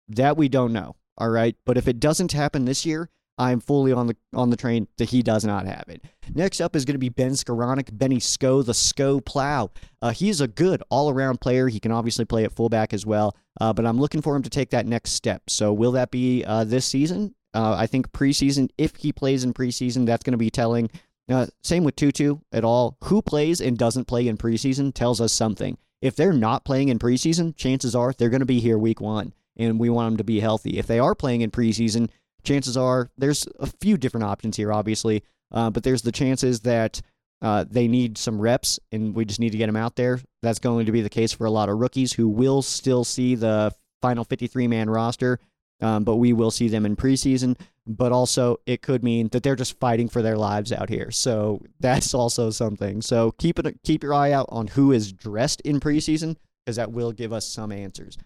[0.10, 0.96] That we don't know.
[1.18, 1.56] All right.
[1.66, 5.10] But if it doesn't happen this year, I'm fully on the on the train that
[5.10, 6.04] he does not have it.
[6.36, 9.72] Next up is going to be Ben Skowronek, Benny Sko, the Sko Plow.
[10.02, 11.70] Uh, he's a good all around player.
[11.70, 14.50] He can obviously play at fullback as well, uh, but I'm looking for him to
[14.50, 15.50] take that next step.
[15.50, 17.34] So will that be uh, this season?
[17.54, 20.90] Uh, I think preseason, if he plays in preseason, that's going to be telling.
[21.30, 22.98] Uh, same with Tutu Atwell.
[23.06, 25.78] Who plays and doesn't play in preseason tells us something.
[26.02, 29.34] If they're not playing in preseason, chances are they're going to be here week one,
[29.58, 30.78] and we want them to be healthy.
[30.78, 32.10] If they are playing in preseason,
[32.44, 37.02] chances are there's a few different options here, obviously, uh, but there's the chances that
[37.42, 40.20] uh, they need some reps, and we just need to get them out there.
[40.42, 43.36] That's going to be the case for a lot of rookies who will still see
[43.36, 45.40] the final 53 man roster
[45.82, 47.58] um, but we will see them in preseason.
[47.88, 51.10] But also, it could mean that they're just fighting for their lives out here.
[51.12, 53.02] So that's also something.
[53.02, 56.92] So keep it, keep your eye out on who is dressed in preseason because that
[56.92, 58.18] will give us some answers.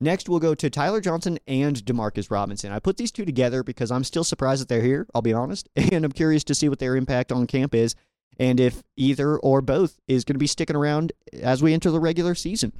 [0.00, 2.70] Next, we'll go to Tyler Johnson and Demarcus Robinson.
[2.70, 5.68] I put these two together because I'm still surprised that they're here, I'll be honest,
[5.76, 7.94] and I'm curious to see what their impact on camp is
[8.38, 12.00] and if either or both is going to be sticking around as we enter the
[12.00, 12.72] regular season.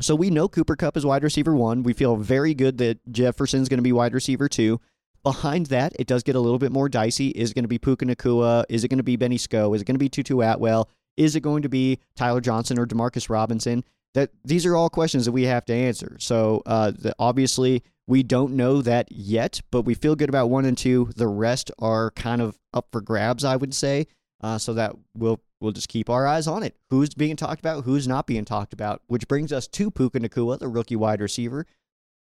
[0.00, 1.82] So we know Cooper Kupp is wide receiver one.
[1.82, 4.80] We feel very good that Jefferson's going to be wide receiver two.
[5.22, 7.28] Behind that, it does get a little bit more dicey.
[7.28, 8.64] Is it going to be Puka Nacua?
[8.68, 9.74] Is it going to be Benny Sko?
[9.74, 10.88] Is it going to be Tutu Atwell?
[11.16, 13.84] Is it going to be Tyler Johnson or Demarcus Robinson?
[14.14, 16.16] That these are all questions that we have to answer.
[16.20, 20.64] So uh, the, obviously we don't know that yet, but we feel good about one
[20.64, 21.10] and two.
[21.16, 24.06] The rest are kind of up for grabs, I would say.
[24.40, 26.76] Uh, so that we'll we'll just keep our eyes on it.
[26.90, 27.84] Who's being talked about?
[27.84, 29.00] Who's not being talked about?
[29.06, 31.66] Which brings us to Puka Nacua, the rookie wide receiver.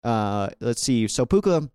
[0.03, 1.07] Uh, let's see.
[1.09, 1.69] So Puka,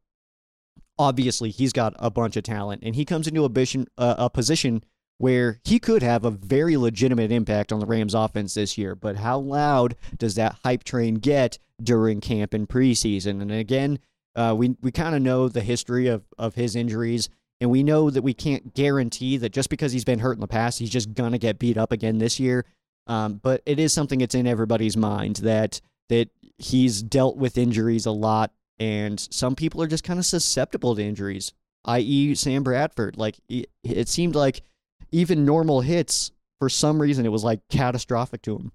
[0.98, 4.82] obviously, he's got a bunch of talent, and he comes into a, uh, a position
[5.18, 8.94] where he could have a very legitimate impact on the Rams offense this year.
[8.94, 13.42] But how loud does that hype train get during camp and preseason?
[13.42, 13.98] And again,
[14.34, 17.28] uh, we we kind of know the history of of his injuries.
[17.60, 20.46] And we know that we can't guarantee that just because he's been hurt in the
[20.46, 22.64] past, he's just gonna get beat up again this year.
[23.08, 26.28] Um, but it is something that's in everybody's mind that that
[26.58, 31.02] he's dealt with injuries a lot, and some people are just kind of susceptible to
[31.02, 31.52] injuries.
[31.84, 33.16] I.e., Sam Bradford.
[33.16, 34.62] Like it, it seemed like
[35.10, 38.72] even normal hits, for some reason, it was like catastrophic to him.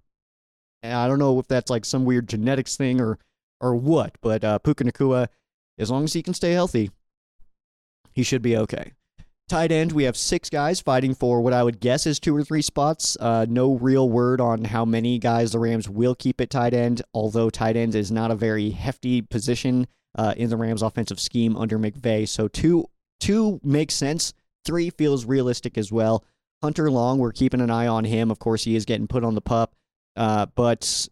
[0.81, 3.17] And I don't know if that's like some weird genetics thing or
[3.61, 5.27] or what, but uh, Puka Nacua,
[5.77, 6.91] as long as he can stay healthy,
[8.11, 8.91] he should be okay.
[9.49, 12.43] Tight end, we have six guys fighting for what I would guess is two or
[12.43, 13.17] three spots.
[13.19, 17.01] Uh, no real word on how many guys the Rams will keep at tight end,
[17.13, 21.55] although tight end is not a very hefty position uh, in the Rams' offensive scheme
[21.57, 22.27] under McVay.
[22.27, 22.87] So two
[23.19, 24.33] two makes sense.
[24.65, 26.23] Three feels realistic as well.
[26.61, 28.31] Hunter Long, we're keeping an eye on him.
[28.31, 29.75] Of course, he is getting put on the pup,
[30.15, 31.07] uh, but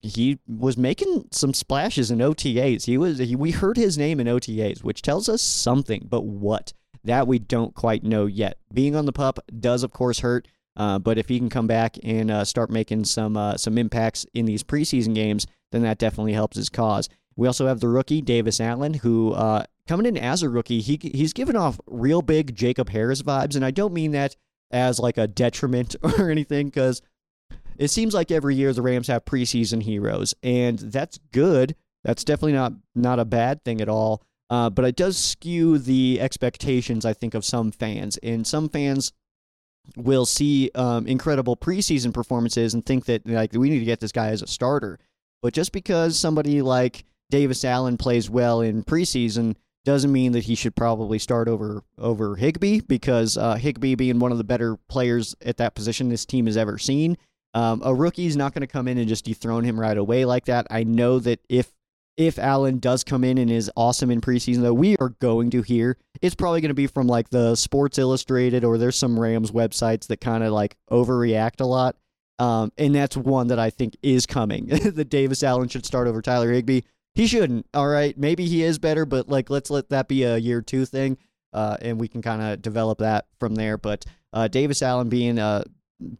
[0.00, 2.84] he was making some splashes in OTAs.
[2.84, 6.72] He was he, we heard his name in OTAs, which tells us something, but what?
[7.04, 8.58] That we don't quite know yet.
[8.72, 10.48] Being on the pup does, of course, hurt.
[10.76, 14.26] Uh, but if he can come back and uh, start making some uh, some impacts
[14.34, 17.08] in these preseason games, then that definitely helps his cause.
[17.36, 20.98] We also have the rookie Davis Allen, who uh, coming in as a rookie, he
[21.00, 24.36] he's given off real big Jacob Harris vibes, and I don't mean that
[24.70, 27.02] as like a detriment or anything, because
[27.78, 31.76] it seems like every year the Rams have preseason heroes, and that's good.
[32.04, 34.22] That's definitely not not a bad thing at all.
[34.48, 39.12] Uh, but it does skew the expectations, I think, of some fans, and some fans
[39.96, 44.12] will see um, incredible preseason performances and think that like we need to get this
[44.12, 44.98] guy as a starter.
[45.42, 50.54] But just because somebody like Davis Allen plays well in preseason doesn't mean that he
[50.54, 55.34] should probably start over over Higbee because uh, Higbee being one of the better players
[55.40, 57.16] at that position this team has ever seen.
[57.54, 60.44] Um, a rookie's not going to come in and just dethrone him right away like
[60.46, 60.66] that.
[60.70, 61.72] I know that if
[62.16, 65.62] if Allen does come in and is awesome in preseason, though, we are going to
[65.62, 69.52] hear it's probably going to be from like the Sports Illustrated or there's some Rams
[69.52, 71.96] websites that kind of like overreact a lot.
[72.38, 74.66] Um, and that's one that I think is coming.
[74.66, 76.82] that Davis Allen should start over Tyler Higbee.
[77.16, 77.66] He shouldn't.
[77.72, 80.84] All right, maybe he is better, but like let's let that be a year two
[80.84, 81.16] thing,
[81.54, 83.78] uh, and we can kind of develop that from there.
[83.78, 85.64] But uh, Davis Allen being uh,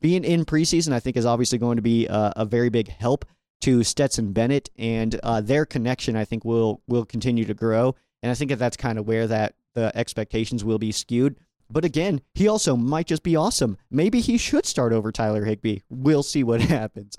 [0.01, 3.27] being in preseason, I think, is obviously going to be a, a very big help
[3.61, 7.95] to Stetson Bennett, and uh, their connection, I think, will will continue to grow.
[8.23, 11.37] And I think that that's kind of where that the expectations will be skewed.
[11.71, 13.77] But again, he also might just be awesome.
[13.91, 15.81] Maybe he should start over Tyler Higbee.
[15.91, 17.19] We'll see what happens.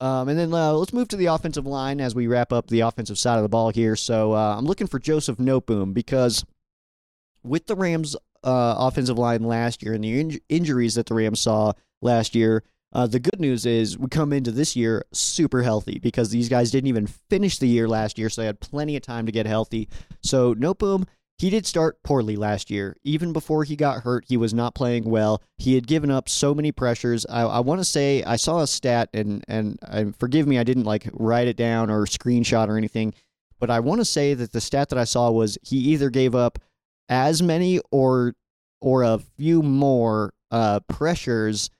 [0.00, 2.80] Um, and then uh, let's move to the offensive line as we wrap up the
[2.80, 3.96] offensive side of the ball here.
[3.96, 6.44] So uh, I'm looking for Joseph Noteboom because
[7.42, 11.40] with the Rams' uh, offensive line last year and the in- injuries that the Rams
[11.40, 15.98] saw last year, uh, the good news is we come into this year super healthy
[15.98, 19.02] because these guys didn't even finish the year last year, so they had plenty of
[19.02, 19.88] time to get healthy.
[20.22, 21.06] So Noteboom
[21.38, 22.96] he did start poorly last year.
[23.04, 25.40] Even before he got hurt, he was not playing well.
[25.56, 27.24] He had given up so many pressures.
[27.26, 29.78] I, I want to say I saw a stat, and and
[30.18, 33.14] forgive me, I didn't like write it down or screenshot or anything,
[33.60, 36.34] but I want to say that the stat that I saw was he either gave
[36.34, 36.58] up
[37.08, 38.34] as many or
[38.80, 41.70] or a few more uh, pressures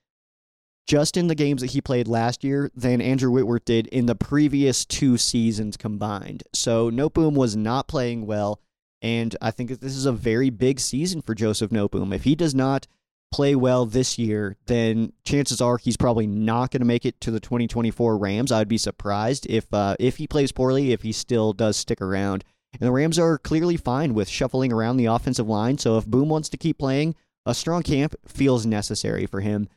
[0.86, 4.14] just in the games that he played last year than Andrew Whitworth did in the
[4.14, 6.44] previous two seasons combined.
[6.54, 8.60] So Noteboom was not playing well.
[9.00, 12.14] And I think that this is a very big season for Joseph Noteboom.
[12.14, 12.86] If he does not
[13.30, 17.30] play well this year, then chances are he's probably not going to make it to
[17.30, 18.50] the 2024 Rams.
[18.50, 22.44] I'd be surprised if uh, if he plays poorly, if he still does stick around.
[22.72, 25.78] And the Rams are clearly fine with shuffling around the offensive line.
[25.78, 27.14] So if Boom wants to keep playing,
[27.46, 29.68] a strong camp feels necessary for him.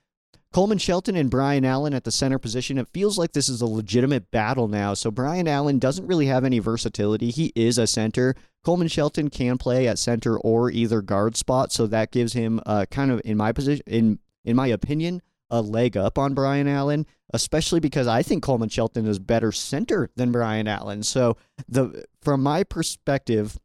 [0.54, 2.78] Coleman Shelton and Brian Allen at the center position.
[2.78, 4.94] It feels like this is a legitimate battle now.
[4.94, 7.32] So Brian Allen doesn't really have any versatility.
[7.32, 8.36] He is a center.
[8.64, 12.86] Coleman Shelton can play at center or either guard spot, so that gives him uh,
[12.92, 17.06] kind of in my position in in my opinion a leg up on Brian Allen,
[17.34, 21.04] especially because I think Coleman Shelton is better center than Brian Allen.
[21.04, 23.58] So the from my perspective,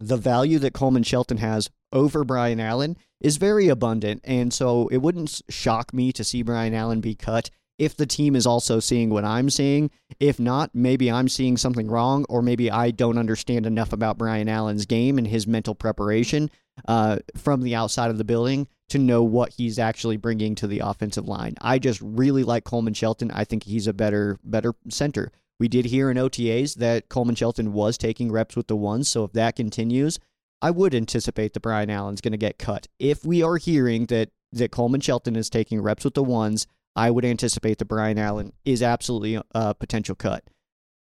[0.00, 4.20] the value that Coleman Shelton has over Brian Allen is very abundant.
[4.24, 8.36] And so it wouldn't shock me to see Brian Allen be cut if the team
[8.36, 9.90] is also seeing what I'm seeing.
[10.20, 14.48] If not, maybe I'm seeing something wrong, or maybe I don't understand enough about Brian
[14.48, 16.50] Allen's game and his mental preparation
[16.86, 20.80] uh, from the outside of the building to know what he's actually bringing to the
[20.80, 21.54] offensive line.
[21.60, 23.30] I just really like Coleman Shelton.
[23.30, 25.32] I think he's a better better center.
[25.58, 29.24] We did hear in OTAs that Coleman Shelton was taking reps with the ones, so
[29.24, 30.18] if that continues,
[30.60, 32.88] I would anticipate that Brian Allen's going to get cut.
[32.98, 37.10] If we are hearing that that Coleman Shelton is taking reps with the ones, I
[37.10, 40.44] would anticipate that Brian Allen is absolutely a potential cut.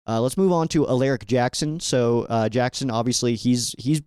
[0.07, 1.79] Uh, let's move on to Alaric Jackson.
[1.79, 4.01] So uh, Jackson, obviously, he's he's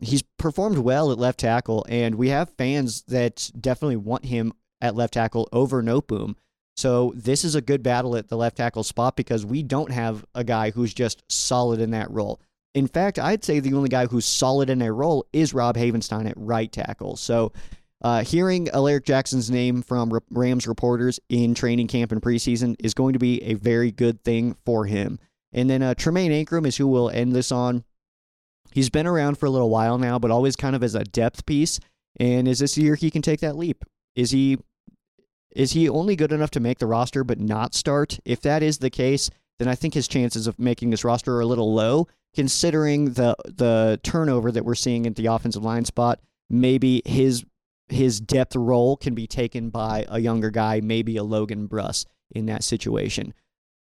[0.00, 4.94] he's performed well at left tackle, and we have fans that definitely want him at
[4.94, 6.36] left tackle over Noteboom.
[6.76, 10.24] So this is a good battle at the left tackle spot because we don't have
[10.34, 12.40] a guy who's just solid in that role.
[12.74, 16.28] In fact, I'd say the only guy who's solid in a role is Rob Havenstein
[16.28, 17.16] at right tackle.
[17.16, 17.52] So
[18.04, 23.14] uh, hearing Alaric Jackson's name from Rams reporters in training camp and preseason is going
[23.14, 25.18] to be a very good thing for him.
[25.54, 27.82] And then uh, Tremayne Anchrum is who we'll end this on.
[28.72, 31.46] He's been around for a little while now, but always kind of as a depth
[31.46, 31.80] piece.
[32.20, 33.84] And is this year he can take that leap?
[34.14, 34.58] Is he
[35.56, 38.18] is he only good enough to make the roster but not start?
[38.26, 41.40] If that is the case, then I think his chances of making this roster are
[41.40, 46.20] a little low, considering the the turnover that we're seeing at the offensive line spot.
[46.50, 47.44] Maybe his
[47.88, 52.46] his depth role can be taken by a younger guy, maybe a Logan Bruss in
[52.46, 53.34] that situation.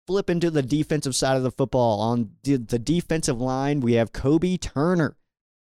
[0.07, 1.99] Flip into the defensive side of the football.
[1.99, 5.15] On the, defensive line, we have Kobie Turner.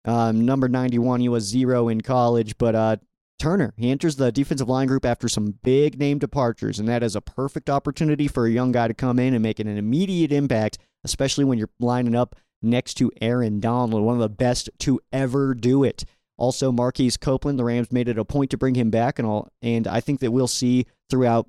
[0.04, 2.96] Um, number 91, he was zero in college, but uh,
[3.38, 7.16] Turner, he enters the defensive line group after some big name departures, and that is
[7.16, 10.76] a perfect opportunity for a young guy to come in and make an immediate impact,
[11.04, 15.54] especially when you're lining up next to Aaron Donald, one of the best to ever
[15.54, 16.04] do it.
[16.36, 19.48] Also, Marquise Copeland, the Rams made it a point to bring him back, and all,
[19.62, 21.48] and I think that we'll see throughout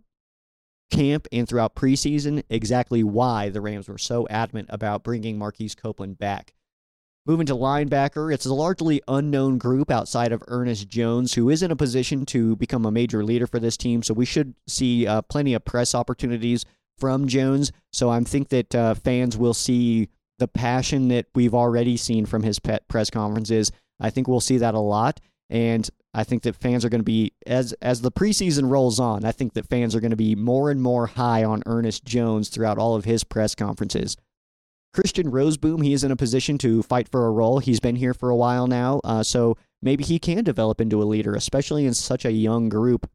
[0.92, 6.18] camp and throughout preseason exactly why the Rams were so adamant about bringing Marquise Copeland
[6.20, 6.54] back.
[7.26, 11.72] Moving to linebacker, it's a largely unknown group outside of Ernest Jones, who is in
[11.72, 14.04] a position to become a major leader for this team.
[14.04, 16.66] So we should see uh, plenty of press opportunities
[17.00, 17.72] from Jones.
[17.92, 22.44] So I think that uh, fans will see the passion that we've already seen from
[22.44, 23.72] his press conferences.
[24.00, 25.20] I think we'll see that a lot.
[25.50, 29.26] And I think that fans are going to be as as the preseason rolls on.
[29.26, 32.50] I think that fans are going to be more and more high on Ernest Jones
[32.50, 34.18] throughout all of his press conferences.
[34.94, 37.60] Christian Rozeboom, he is in a position to fight for a role.
[37.60, 41.06] He's been here for a while now, uh, so maybe he can develop into a
[41.06, 43.10] leader, especially in such a young group.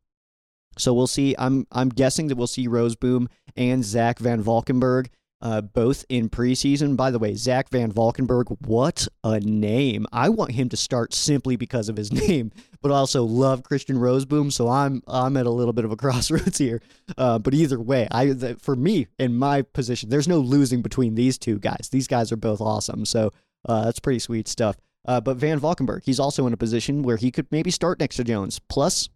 [0.76, 1.34] So we'll see.
[1.38, 5.08] I'm I'm guessing that we'll see Rozeboom and Zach VanValkenburg
[5.42, 6.96] uh, both in preseason.
[6.96, 10.06] By the way, Zach VanValkenburg, what a name!
[10.12, 14.52] I want him to start simply because of his name, but also love Christian Rozeboom,
[14.52, 16.82] So I'm I'm at a little bit of a crossroads here.
[17.16, 21.14] Uh, but either way, I the, for me in my position, there's no losing between
[21.14, 21.88] these two guys.
[21.90, 23.04] These guys are both awesome.
[23.04, 23.32] So
[23.66, 24.76] uh, that's pretty sweet stuff.
[25.06, 28.24] Uh, but VanValkenburg, he's also in a position where he could maybe start next to
[28.24, 28.60] Jones.
[28.68, 29.08] Plus,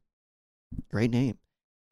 [0.91, 1.37] great name.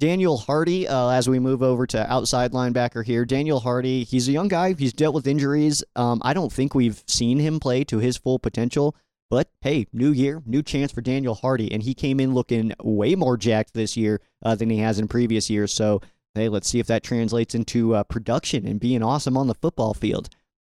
[0.03, 4.33] Daniel Hardy, uh, as we move over to outside linebacker here, Daniel Hardy, he's a
[4.33, 4.73] young guy.
[4.73, 5.85] He's dealt with injuries.
[5.95, 8.97] Um, I don't think we've seen him play to his full potential.
[9.31, 13.15] But hey, new year, new chance for Daniel Hardy, and he came in looking way
[13.15, 15.73] more jacked this year uh, than he has in previous years.
[15.73, 16.01] So
[16.35, 19.95] hey, let's see if that translates into uh, production and being awesome on the football
[19.95, 20.31] field.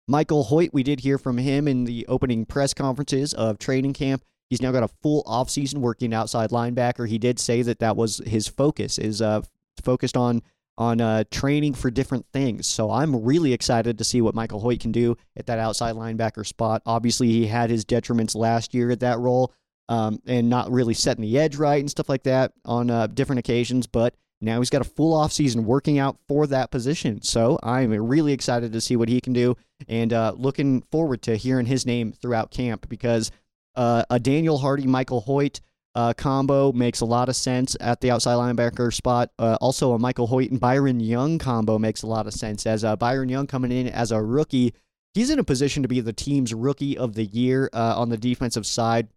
[0.07, 4.23] Michael Hoyt, we did hear from him in the opening press conferences of training camp.
[4.49, 7.07] He's now got a full offseason working outside linebacker.
[7.07, 9.41] He did say that that was his focus, is uh,
[9.83, 10.41] focused on
[10.77, 12.65] on uh, training for different things.
[12.65, 16.47] So I'm really excited to see what Michael Hoyt can do at that outside linebacker
[16.47, 16.81] spot.
[16.85, 19.53] Obviously, he had his detriments last year at that role
[19.89, 23.39] um, and not really setting the edge right and stuff like that on uh, different
[23.39, 23.87] occasions.
[23.87, 27.21] But now he's got a full offseason working out for that position.
[27.21, 29.57] So I'm really excited to see what he can do
[29.89, 33.31] and uh, looking forward to hearing his name throughout camp because
[33.75, 35.61] uh, a Daniel Hardy, Michael Hoyt
[35.95, 39.31] uh, combo makes a lot of sense at the outside linebacker spot.
[39.39, 42.65] Uh, also, a Michael Hoyt and Byron Young combo makes a lot of sense.
[42.65, 44.73] As uh, Byron Young coming in as a rookie,
[45.13, 48.17] he's in a position to be the team's rookie of the year uh, on the
[48.17, 49.07] defensive side.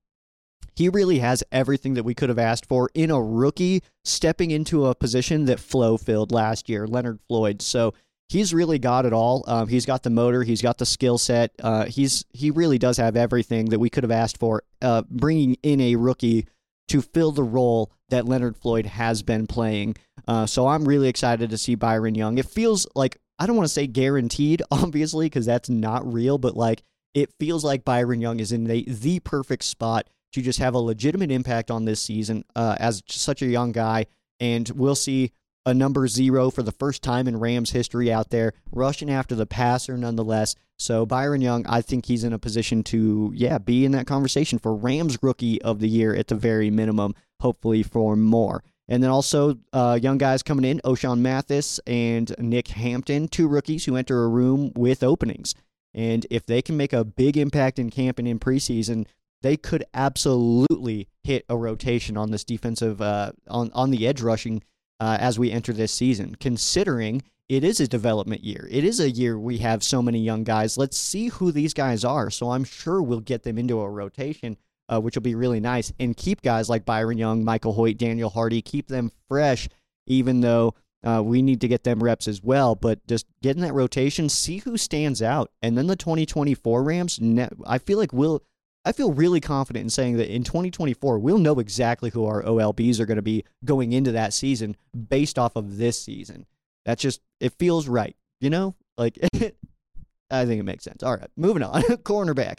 [0.75, 4.87] He really has everything that we could have asked for in a rookie stepping into
[4.87, 7.61] a position that Flo filled last year, Leonard Floyd.
[7.61, 7.93] So
[8.33, 9.45] he's really got it all.
[9.47, 11.53] Um, he's got the motor, he's got the skill set.
[11.63, 14.63] Uh, he's he really does have everything that we could have asked for.
[14.81, 16.47] Uh, bringing in a rookie
[16.89, 19.97] to fill the role that Leonard Floyd has been playing.
[20.27, 22.39] Uh, so I'm really excited to see Byron Young.
[22.39, 26.57] It feels like I don't want to say guaranteed, obviously, because that's not real, but
[26.57, 26.83] like
[27.15, 30.79] it feels like Byron Young is in the the perfect spot to just have a
[30.79, 34.07] legitimate impact on this season uh, as such a young guy.
[34.41, 35.33] And we'll see
[35.65, 39.47] a number zero for the first time in Rams history out there, rushing after the
[39.47, 40.55] passer nonetheless.
[40.79, 44.59] So Byron Young, I think he's in a position to, yeah, be in that conversation
[44.59, 48.65] for Rams rookie of the year at the very minimum, hopefully for more.
[48.89, 53.85] And then also uh, young guys coming in, Ochaun Mathis and Nick Hampton, two rookies
[53.85, 55.55] who enter a room with openings.
[55.95, 59.07] And if they can make a big impact in camp and in preseason,
[59.43, 64.63] they could absolutely hit a rotation on this defensive, uh, on, on the edge rushing
[65.03, 68.69] uh, as we enter this season, considering it is a development year.
[68.71, 70.79] It is a year we have so many young guys.
[70.79, 72.31] Let's see who these guys are.
[72.31, 74.57] So I'm sure we'll get them into a rotation,
[74.89, 78.31] uh, which will be really nice, and keep guys like Byron Young, Michael Hoyt, Daniel
[78.31, 79.69] Hardy, keep them fresh,
[80.07, 82.77] even though uh, we need to get them reps as well.
[82.77, 85.51] But just get in that rotation, see who stands out.
[85.63, 87.19] And then the 2024 Rams,
[87.67, 88.45] I feel like we'll
[88.85, 92.99] I feel really confident in saying that in 2024, we'll know exactly who our OLBs
[92.99, 94.77] are going to be going into that season
[95.09, 96.47] based off of this season.
[96.85, 98.17] That's just, it feels right.
[98.41, 99.19] You know, like,
[100.31, 101.03] I think it makes sense.
[101.03, 101.83] All right, moving on.
[101.83, 102.59] Cornerback.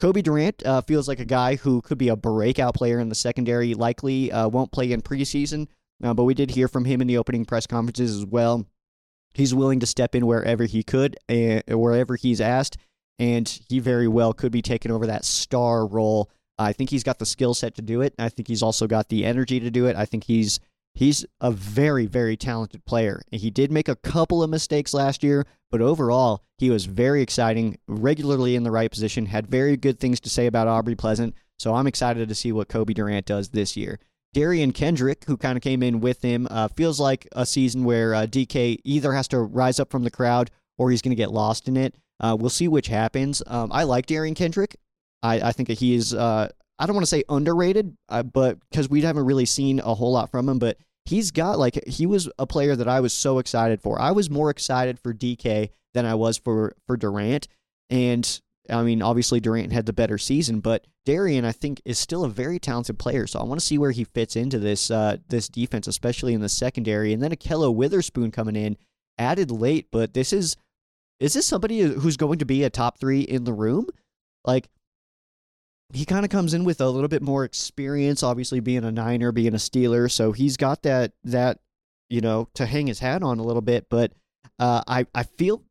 [0.00, 3.14] Cobie Durant uh, feels like a guy who could be a breakout player in the
[3.14, 3.74] secondary.
[3.74, 5.68] Likely uh, won't play in preseason,
[6.02, 8.66] uh, but we did hear from him in the opening press conferences as well.
[9.34, 12.78] He's willing to step in wherever he could, uh, wherever he's asked,
[13.20, 16.30] and he very well could be taking over that star role.
[16.58, 18.14] I think he's got the skill set to do it.
[18.18, 19.94] I think he's also got the energy to do it.
[19.94, 20.58] I think he's
[20.94, 23.20] he's a very very talented player.
[23.30, 27.20] And he did make a couple of mistakes last year, but overall he was very
[27.20, 31.34] exciting, regularly in the right position, had very good things to say about Aubrey Pleasant.
[31.58, 33.98] So I'm excited to see what Cobie Durant does this year.
[34.34, 38.14] Derion Kendrick, who kind of came in with him, uh, feels like a season where
[38.14, 41.32] uh, DK either has to rise up from the crowd or he's going to get
[41.32, 41.94] lost in it.
[42.20, 43.42] Uh, we'll see which happens.
[43.46, 44.76] Um, I like Derion Kendrick.
[45.22, 46.48] I, I think that he is, uh,
[46.78, 50.12] I don't want to say underrated, uh, but because we haven't really seen a whole
[50.12, 53.38] lot from him, but he's got like, he was a player that I was so
[53.38, 54.00] excited for.
[54.00, 57.48] I was more excited for DK than I was for, for Durant.
[57.88, 62.24] And I mean, obviously Durant had the better season, but Derion, I think, is still
[62.24, 63.26] a very talented player.
[63.26, 66.40] So I want to see where he fits into this uh, this defense, especially in
[66.40, 67.12] the secondary.
[67.12, 68.76] And then Ahkello Witherspoon coming in,
[69.18, 70.56] added late, but this is
[71.20, 73.86] is this somebody who's going to be a top three in the room?
[74.44, 74.68] Like
[75.92, 79.32] he kind of comes in with a little bit more experience, obviously being a Niner,
[79.32, 81.58] being a Steeler, so he's got that that
[82.08, 83.86] you know to hang his hat on a little bit.
[83.90, 84.12] But
[84.58, 85.62] uh, I I feel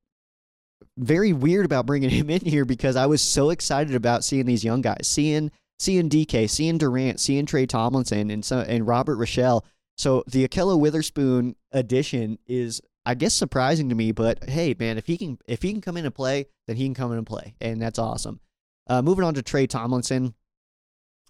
[0.97, 4.63] very weird about bringing him in here because I was so excited about seeing these
[4.63, 9.63] young guys, seeing seeing DK, seeing Durant, seeing Tre Tomlinson, and so and Robert Rochell.
[9.97, 14.11] So the Ahkello Witherspoon addition is, I guess, surprising to me.
[14.11, 16.85] But hey, man, if he can if he can come in and play, then he
[16.85, 18.39] can come in and play, and that's awesome.
[18.85, 20.35] Uh, moving on to Tre Tomlinson,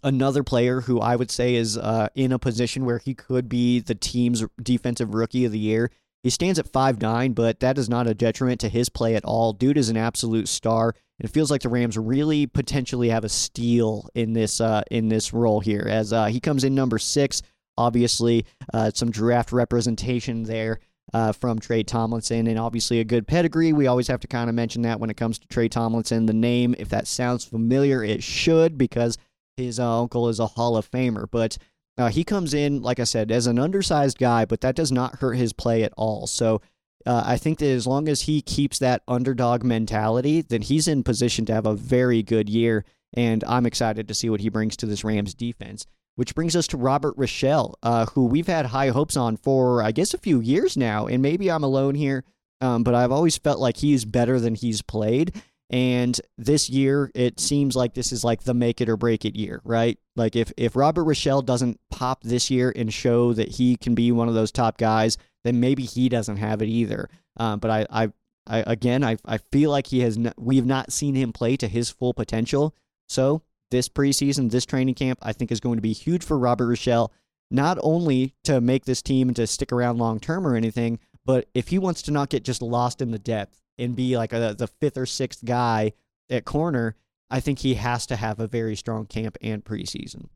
[0.04, 3.80] another player who I would say is uh, in a position where he could be
[3.80, 5.90] the team's defensive rookie of the year.
[6.22, 9.24] He stands at five nine, but that is not a detriment to his play at
[9.24, 9.54] all.
[9.54, 10.94] Dude is an absolute star.
[11.18, 15.08] And it feels like the Rams really potentially have a steal in this uh, in
[15.08, 17.42] this role here, as uh, he comes in number six.
[17.78, 20.82] Obviously, uh, some draft representation there
[21.14, 23.74] uh, from Tre Tomlinson, and obviously a good pedigree.
[23.74, 26.26] We always have to kind of mention that when it comes to Tre Tomlinson.
[26.26, 29.18] The name, if that sounds familiar, it should because
[29.57, 31.28] his uh, uncle is a Hall of Famer.
[31.30, 31.57] But
[31.97, 35.20] uh, he comes in, like I said, as an undersized guy, but that does not
[35.20, 36.28] hurt his play at all.
[36.28, 36.62] So
[37.05, 41.03] uh, I think that as long as he keeps that underdog mentality, then he's in
[41.03, 42.86] position to have a very good year.
[43.14, 45.86] And I'm excited to see what he brings to this Rams defense.
[46.20, 49.93] Which brings us to Robert Rochell, uh, who we've had high hopes on for, I
[49.93, 51.07] guess, a few years now.
[51.07, 52.26] And maybe I'm alone here,
[52.59, 55.41] um, but I've always felt like he's better than he's played.
[55.70, 59.38] And this year, it seems like this is like the make it or break it
[59.38, 59.97] year, right?
[60.17, 64.11] Like if if Robert Rochell doesn't pop this year and show that he can be
[64.11, 67.09] one of those top guys, then maybe he doesn't have it either.
[67.38, 68.11] Um, but I, I,
[68.45, 70.20] I, again, I, I feel like he has.
[70.38, 72.76] we have not seen him play to his full potential.
[73.07, 73.41] So
[73.72, 77.11] this preseason, this training camp, I think is going to be huge for Robert Rochell,
[77.51, 81.47] Not only to make this team and to stick around long term or anything, but
[81.53, 84.55] if he wants to not get just lost in the depth and be like a,
[84.57, 85.93] the fifth or sixth guy
[86.30, 86.95] at corner,
[87.30, 90.30] I think he has to have a very strong camp and preseason.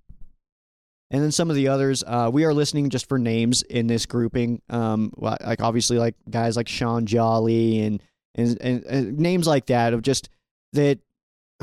[1.12, 4.06] And then some of the others, uh, we are listening just for names in this
[4.06, 4.62] grouping.
[4.70, 8.02] Um, like obviously, like guys like Shaun Jolly and,
[8.34, 10.30] and and, and names like that of just
[10.74, 11.00] that.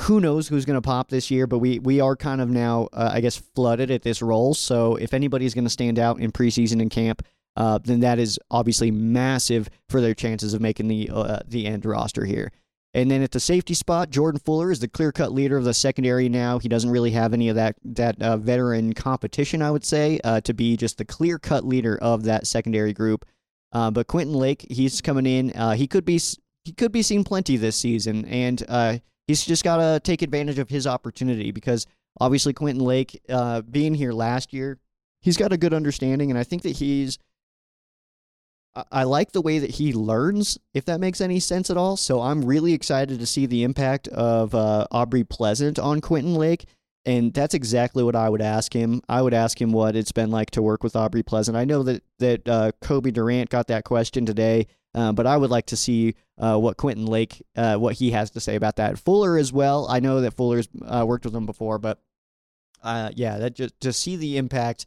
[0.02, 1.46] Who knows who's going to pop this year?
[1.46, 4.54] But we we are kind of now, uh, I guess, flooded at this role.
[4.54, 7.22] So if anybody's going to stand out in preseason and camp,
[7.56, 11.84] uh, then that is obviously massive for their chances of making the uh, the end
[11.84, 12.52] roster here.
[12.92, 15.74] And then at the safety spot, Jordan Fuller is the clear cut leader of the
[15.74, 16.58] secondary now.
[16.58, 20.40] He doesn't really have any of that that uh, veteran competition, I would say, uh,
[20.42, 23.26] to be just the clear cut leader of that secondary group.
[23.72, 25.50] Uh, but Quentin Lake, he's coming in.
[25.76, 26.20] He could be
[26.64, 28.64] he could be seen plenty this season, and
[29.30, 31.86] he's just got to take advantage of his opportunity because
[32.20, 33.20] obviously Quentin Lake
[33.70, 34.78] being here last year,
[35.20, 37.18] he's got a good understanding, and I think that he's
[38.92, 41.96] I like the way that he learns, if that makes any sense at all.
[41.96, 46.66] So I'm really excited to see the impact of uh, Aubrey Pleasant on Quentin Lake.
[47.04, 49.02] And that's exactly what I would ask him.
[49.08, 51.56] I would ask him what it's been like to work with Aubrey Pleasant.
[51.56, 55.50] I know that that uh, Cobie Durant got that question today, uh, but I would
[55.50, 58.98] like to see uh, what Quentin Lake, uh, what he has to say about that.
[58.98, 59.86] Fuller as well.
[59.88, 62.00] I know that Fuller's uh, worked with him before, but
[62.82, 64.86] yeah, that just to see the impact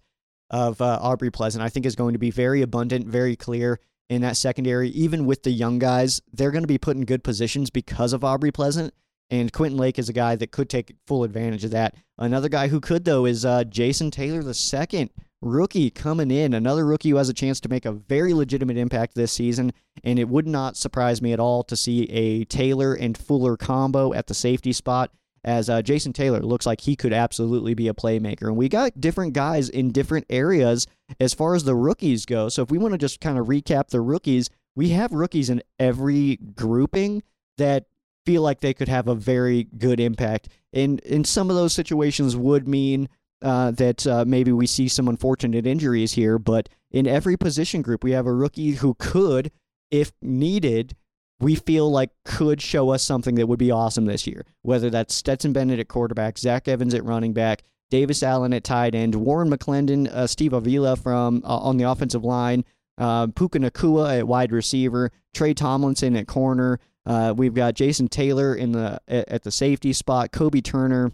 [0.50, 4.22] of uh, Aubrey Pleasant, I think is going to be very abundant, very clear in
[4.22, 4.90] that secondary.
[4.90, 8.24] Even with the young guys, they're going to be put in good positions because of
[8.24, 8.94] Aubrey Pleasant.
[9.32, 11.96] And Quentin Lake is a guy that could take full advantage of that.
[12.20, 15.10] Another guy who could, though, is uh, Jason Taylor, the second
[15.44, 16.54] rookie coming in.
[16.54, 19.74] Another rookie who has a chance to make a very legitimate impact this season.
[20.04, 24.14] And it would not surprise me at all to see a Taylor and Fuller combo
[24.14, 25.12] at the safety spot
[25.46, 28.44] as uh, Jason Taylor looks like he could absolutely be a playmaker.
[28.44, 30.88] And we got different guys in different areas
[31.20, 32.50] as far as the rookies go.
[32.50, 35.62] So if we want to just kind of recap the rookies, we have rookies in
[35.80, 37.24] every grouping
[37.58, 37.86] that
[38.26, 40.48] feel like they could have a very good impact.
[40.72, 43.10] And in some of those situations would mean
[43.44, 48.04] uh, that uh, maybe we see some unfortunate injuries here, but in every position group,
[48.04, 49.52] we have a rookie who could,
[49.92, 50.96] if needed,
[51.40, 54.46] we feel like could show us something that would be awesome this year.
[54.62, 58.96] Whether that's Stetson Bennett at quarterback, Zach Evans at running back, Davis Allen at tight
[58.96, 62.64] end, Warren McClendon, uh, Steve Avila from uh, on the offensive line,
[62.98, 66.80] uh, Puka Nacua at wide receiver, Tre Tomlinson at corner.
[67.06, 71.12] Uh, we've got Jason Taylor in the at, at the safety spot, Kobie Turner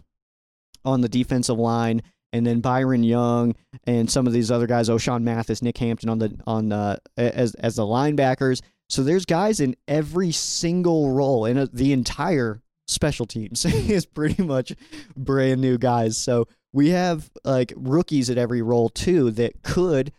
[0.84, 2.02] on the defensive line,
[2.32, 3.54] and then Byron Young
[3.84, 7.54] and some of these other guys, Ochaun Mathis, Nick Hampton on the on uh, as
[7.56, 8.62] as the linebackers.
[8.88, 14.72] So there's guys in every single role, and the entire special teams is pretty much
[15.16, 16.16] brand new guys.
[16.16, 20.12] So we have like rookies at every role too that could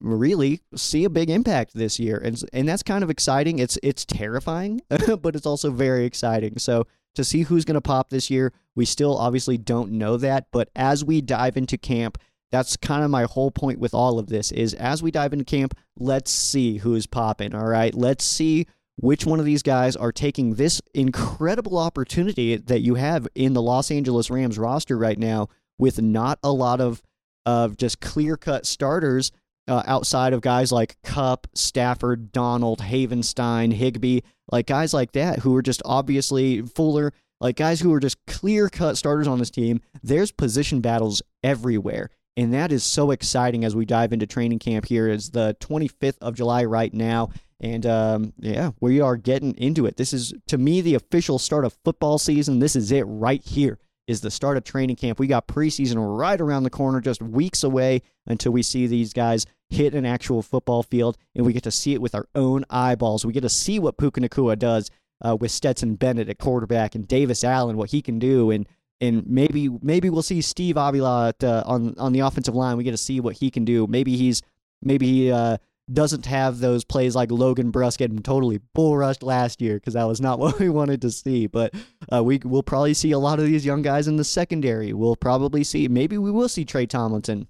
[0.00, 3.58] really see a big impact this year, and and that's kind of exciting.
[3.58, 6.58] It's it's terrifying, but it's also very exciting.
[6.58, 8.52] So to see who's going to pop this year.
[8.74, 12.18] We still obviously don't know that, but as we dive into camp,
[12.50, 15.44] that's kind of my whole point with all of this is as we dive into
[15.44, 17.94] camp, let's see who's popping, all right?
[17.94, 23.26] Let's see which one of these guys are taking this incredible opportunity that you have
[23.34, 25.48] in the Los Angeles Rams roster right now
[25.78, 27.02] with not a lot of
[27.46, 29.30] of just clear-cut starters
[29.68, 35.54] uh, outside of guys like Kupp, Stafford, Donald, Havenstein, Higbee, like guys like that who
[35.56, 39.80] are just obviously Fuller, like guys who are just clear cut starters on this team.
[40.02, 42.10] There's position battles everywhere.
[42.36, 45.08] And that is so exciting as we dive into training camp here.
[45.08, 47.30] It's the 25th of July right now.
[47.60, 49.96] And um, yeah, we are getting into it.
[49.96, 52.58] This is, to me, the official start of football season.
[52.58, 55.18] This is it right here is the start of training camp.
[55.18, 59.46] We got preseason right around the corner, just weeks away until we see these guys
[59.74, 63.24] hit an actual football field, and we get to see it with our own eyeballs.
[63.24, 64.90] We get to see what Puka Nacua does
[65.24, 68.66] uh, with Stetson Bennett at quarterback and Davis Allen, what he can do, and
[69.00, 72.76] and maybe maybe we'll see Steve Avila at, uh, on on the offensive line.
[72.76, 73.86] We get to see what he can do.
[73.86, 74.42] Maybe he's
[74.82, 75.58] maybe he uh,
[75.92, 80.04] doesn't have those plays like Logan Bruss getting totally bull rushed last year because that
[80.04, 81.46] was not what we wanted to see.
[81.46, 81.74] But
[82.12, 84.92] uh, we will probably see a lot of these young guys in the secondary.
[84.92, 87.48] We'll probably see maybe we will see Tre Tomlinson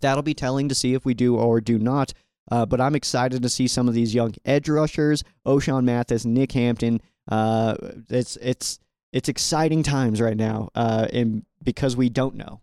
[0.00, 2.12] That'll be telling to see if we do or do not.
[2.50, 6.52] Uh, but I'm excited to see some of these young edge rushers, Ochaun Mathis, Nick
[6.52, 7.00] Hampton.
[7.30, 7.76] Uh,
[8.08, 8.78] it's it's
[9.12, 12.60] it's exciting times right now, uh, and because we don't know.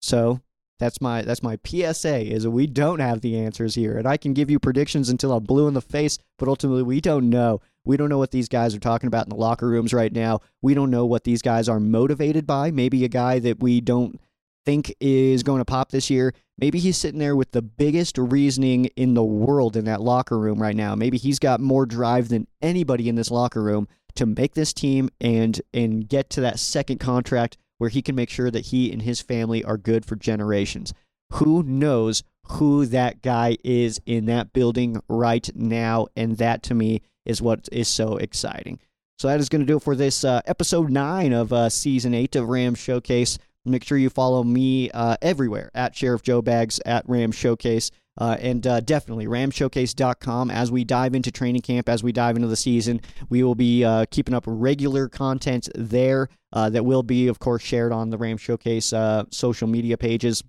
[0.00, 0.40] So
[0.78, 4.32] that's my that's my PSA is we don't have the answers here, and I can
[4.32, 7.60] give you predictions until I'm blue in the face, but ultimately we don't know.
[7.84, 10.40] We don't know what these guys are talking about in the locker rooms right now.
[10.62, 12.70] We don't know what these guys are motivated by.
[12.70, 14.20] Maybe a guy that we don't
[14.68, 16.34] think is going to pop this year.
[16.58, 20.60] Maybe he's sitting there with the biggest reasoning in the world in that locker room
[20.60, 20.94] right now.
[20.94, 25.08] Maybe he's got more drive than anybody in this locker room to make this team
[25.22, 29.00] and and get to that second contract where he can make sure that he and
[29.00, 30.92] his family are good for generations.
[31.34, 37.00] Who knows who that guy is in that building right now and that to me
[37.24, 38.80] is what is so exciting.
[39.18, 42.12] So that is going to do it for this uh, episode 9 of uh, season
[42.12, 43.38] 8 of Ram Showcase.
[43.68, 47.90] Make sure you follow me uh, everywhere at Sheriff Joe Bags at Ram Showcase.
[48.20, 52.48] Uh, and uh, definitely ramshowcase.com as we dive into training camp, as we dive into
[52.48, 53.00] the season.
[53.28, 57.62] We will be uh, keeping up regular content there uh, that will be, of course,
[57.62, 60.42] shared on the Ram Showcase uh, social media pages.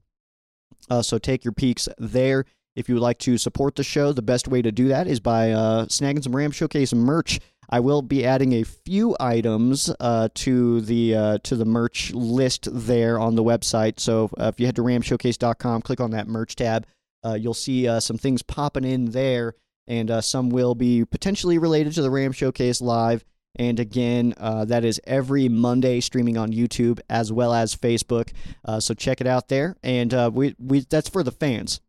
[1.04, 2.46] So take your peeks there.
[2.76, 5.20] If you would like to support the show, the best way to do that is
[5.20, 5.50] by
[5.90, 7.40] snagging some Ram Showcase merch
[7.70, 12.68] I will be adding a few items uh, to the uh, to the merch list
[12.72, 14.00] there on the website.
[14.00, 16.88] So uh, if you head to ramshowcase.com, click on that merch tab,
[17.24, 19.54] uh, you'll see uh, some things popping in there,
[19.88, 23.24] and uh, some will be potentially related to the Ram Showcase Live.
[23.56, 28.32] And again, that is every Monday streaming on YouTube as well as Facebook.
[28.80, 29.76] so check it out there.
[29.84, 31.82] And we, we that's for the fans.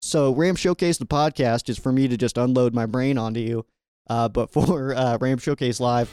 [0.00, 3.66] So Ram Showcase, the podcast, is for me to just unload my brain onto you
[4.08, 6.10] uh, but for uh, Ram Showcase Live,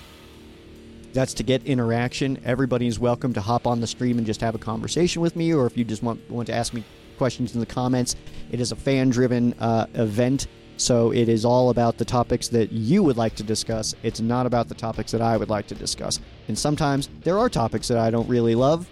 [1.14, 2.42] that's to get interaction.
[2.46, 5.66] Everybody's welcome to hop on the stream and just have a conversation with me, or
[5.66, 6.84] if you just want want to ask me
[7.18, 8.16] questions in the comments,
[8.50, 10.48] it is a fan-driven uh, event.
[10.78, 13.94] So it is all about the topics that you would like to discuss.
[14.02, 16.20] It's not about the topics that I would like to discuss.
[16.48, 18.90] And sometimes there are topics that I don't really love,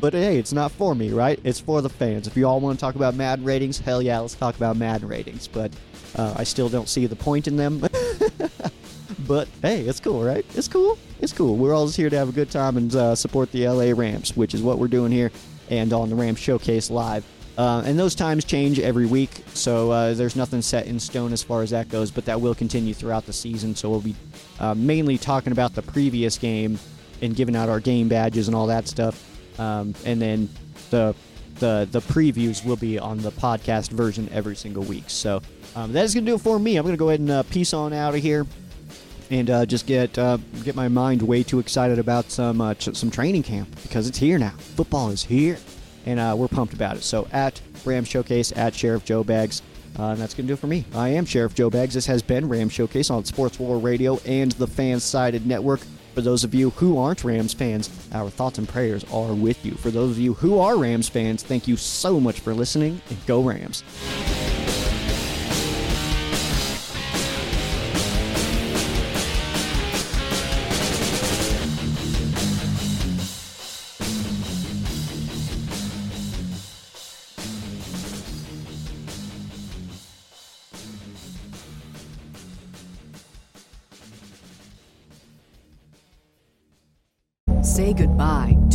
[0.00, 1.38] but hey, it's not for me, right?
[1.44, 2.26] It's for the fans.
[2.26, 5.08] If you all want to talk about Madden ratings, hell yeah, let's talk about Madden
[5.08, 5.48] ratings.
[5.48, 5.72] But
[6.16, 7.86] uh, I still don't see the point in them.
[9.28, 10.44] but hey, it's cool, right?
[10.56, 10.98] It's cool.
[11.20, 11.56] It's cool.
[11.56, 14.34] We're all just here to have a good time and uh, support the LA Rams,
[14.36, 15.30] which is what we're doing here
[15.68, 17.24] and on the Rams Showcase Live.
[17.58, 21.42] Uh, and those times change every week, so uh, there's nothing set in stone as
[21.42, 23.74] far as that goes, but that will continue throughout the season.
[23.74, 24.14] So we'll be
[24.60, 26.78] uh, mainly talking about the previous game
[27.20, 29.24] and giving out our game badges and all that stuff.
[29.60, 30.48] Um, and then
[30.90, 31.14] the
[31.56, 35.04] the the previews will be on the podcast version every single week.
[35.08, 35.42] So
[35.74, 36.76] um, that is going to do it for me.
[36.76, 38.46] I'm going to go ahead and uh, peace on out of here
[39.30, 42.96] and uh, just get uh, get my mind way too excited about some uh, ch-
[42.96, 44.54] some training camp because it's here now.
[44.58, 45.58] Football is here,
[46.06, 47.02] and uh, we're pumped about it.
[47.02, 49.62] So at Ram Showcase at Sheriff Joe Bags.
[49.98, 50.84] Uh, and that's going to do it for me.
[50.94, 51.94] I am Sheriff Joe Bags.
[51.94, 55.80] This has been Ram Showcase on Sports War Radio and the FanSided Network.
[56.14, 59.72] For those of you who aren't Rams fans, our thoughts and prayers are with you.
[59.72, 63.26] For those of you who are Rams fans, thank you so much for listening and
[63.26, 63.82] go Rams.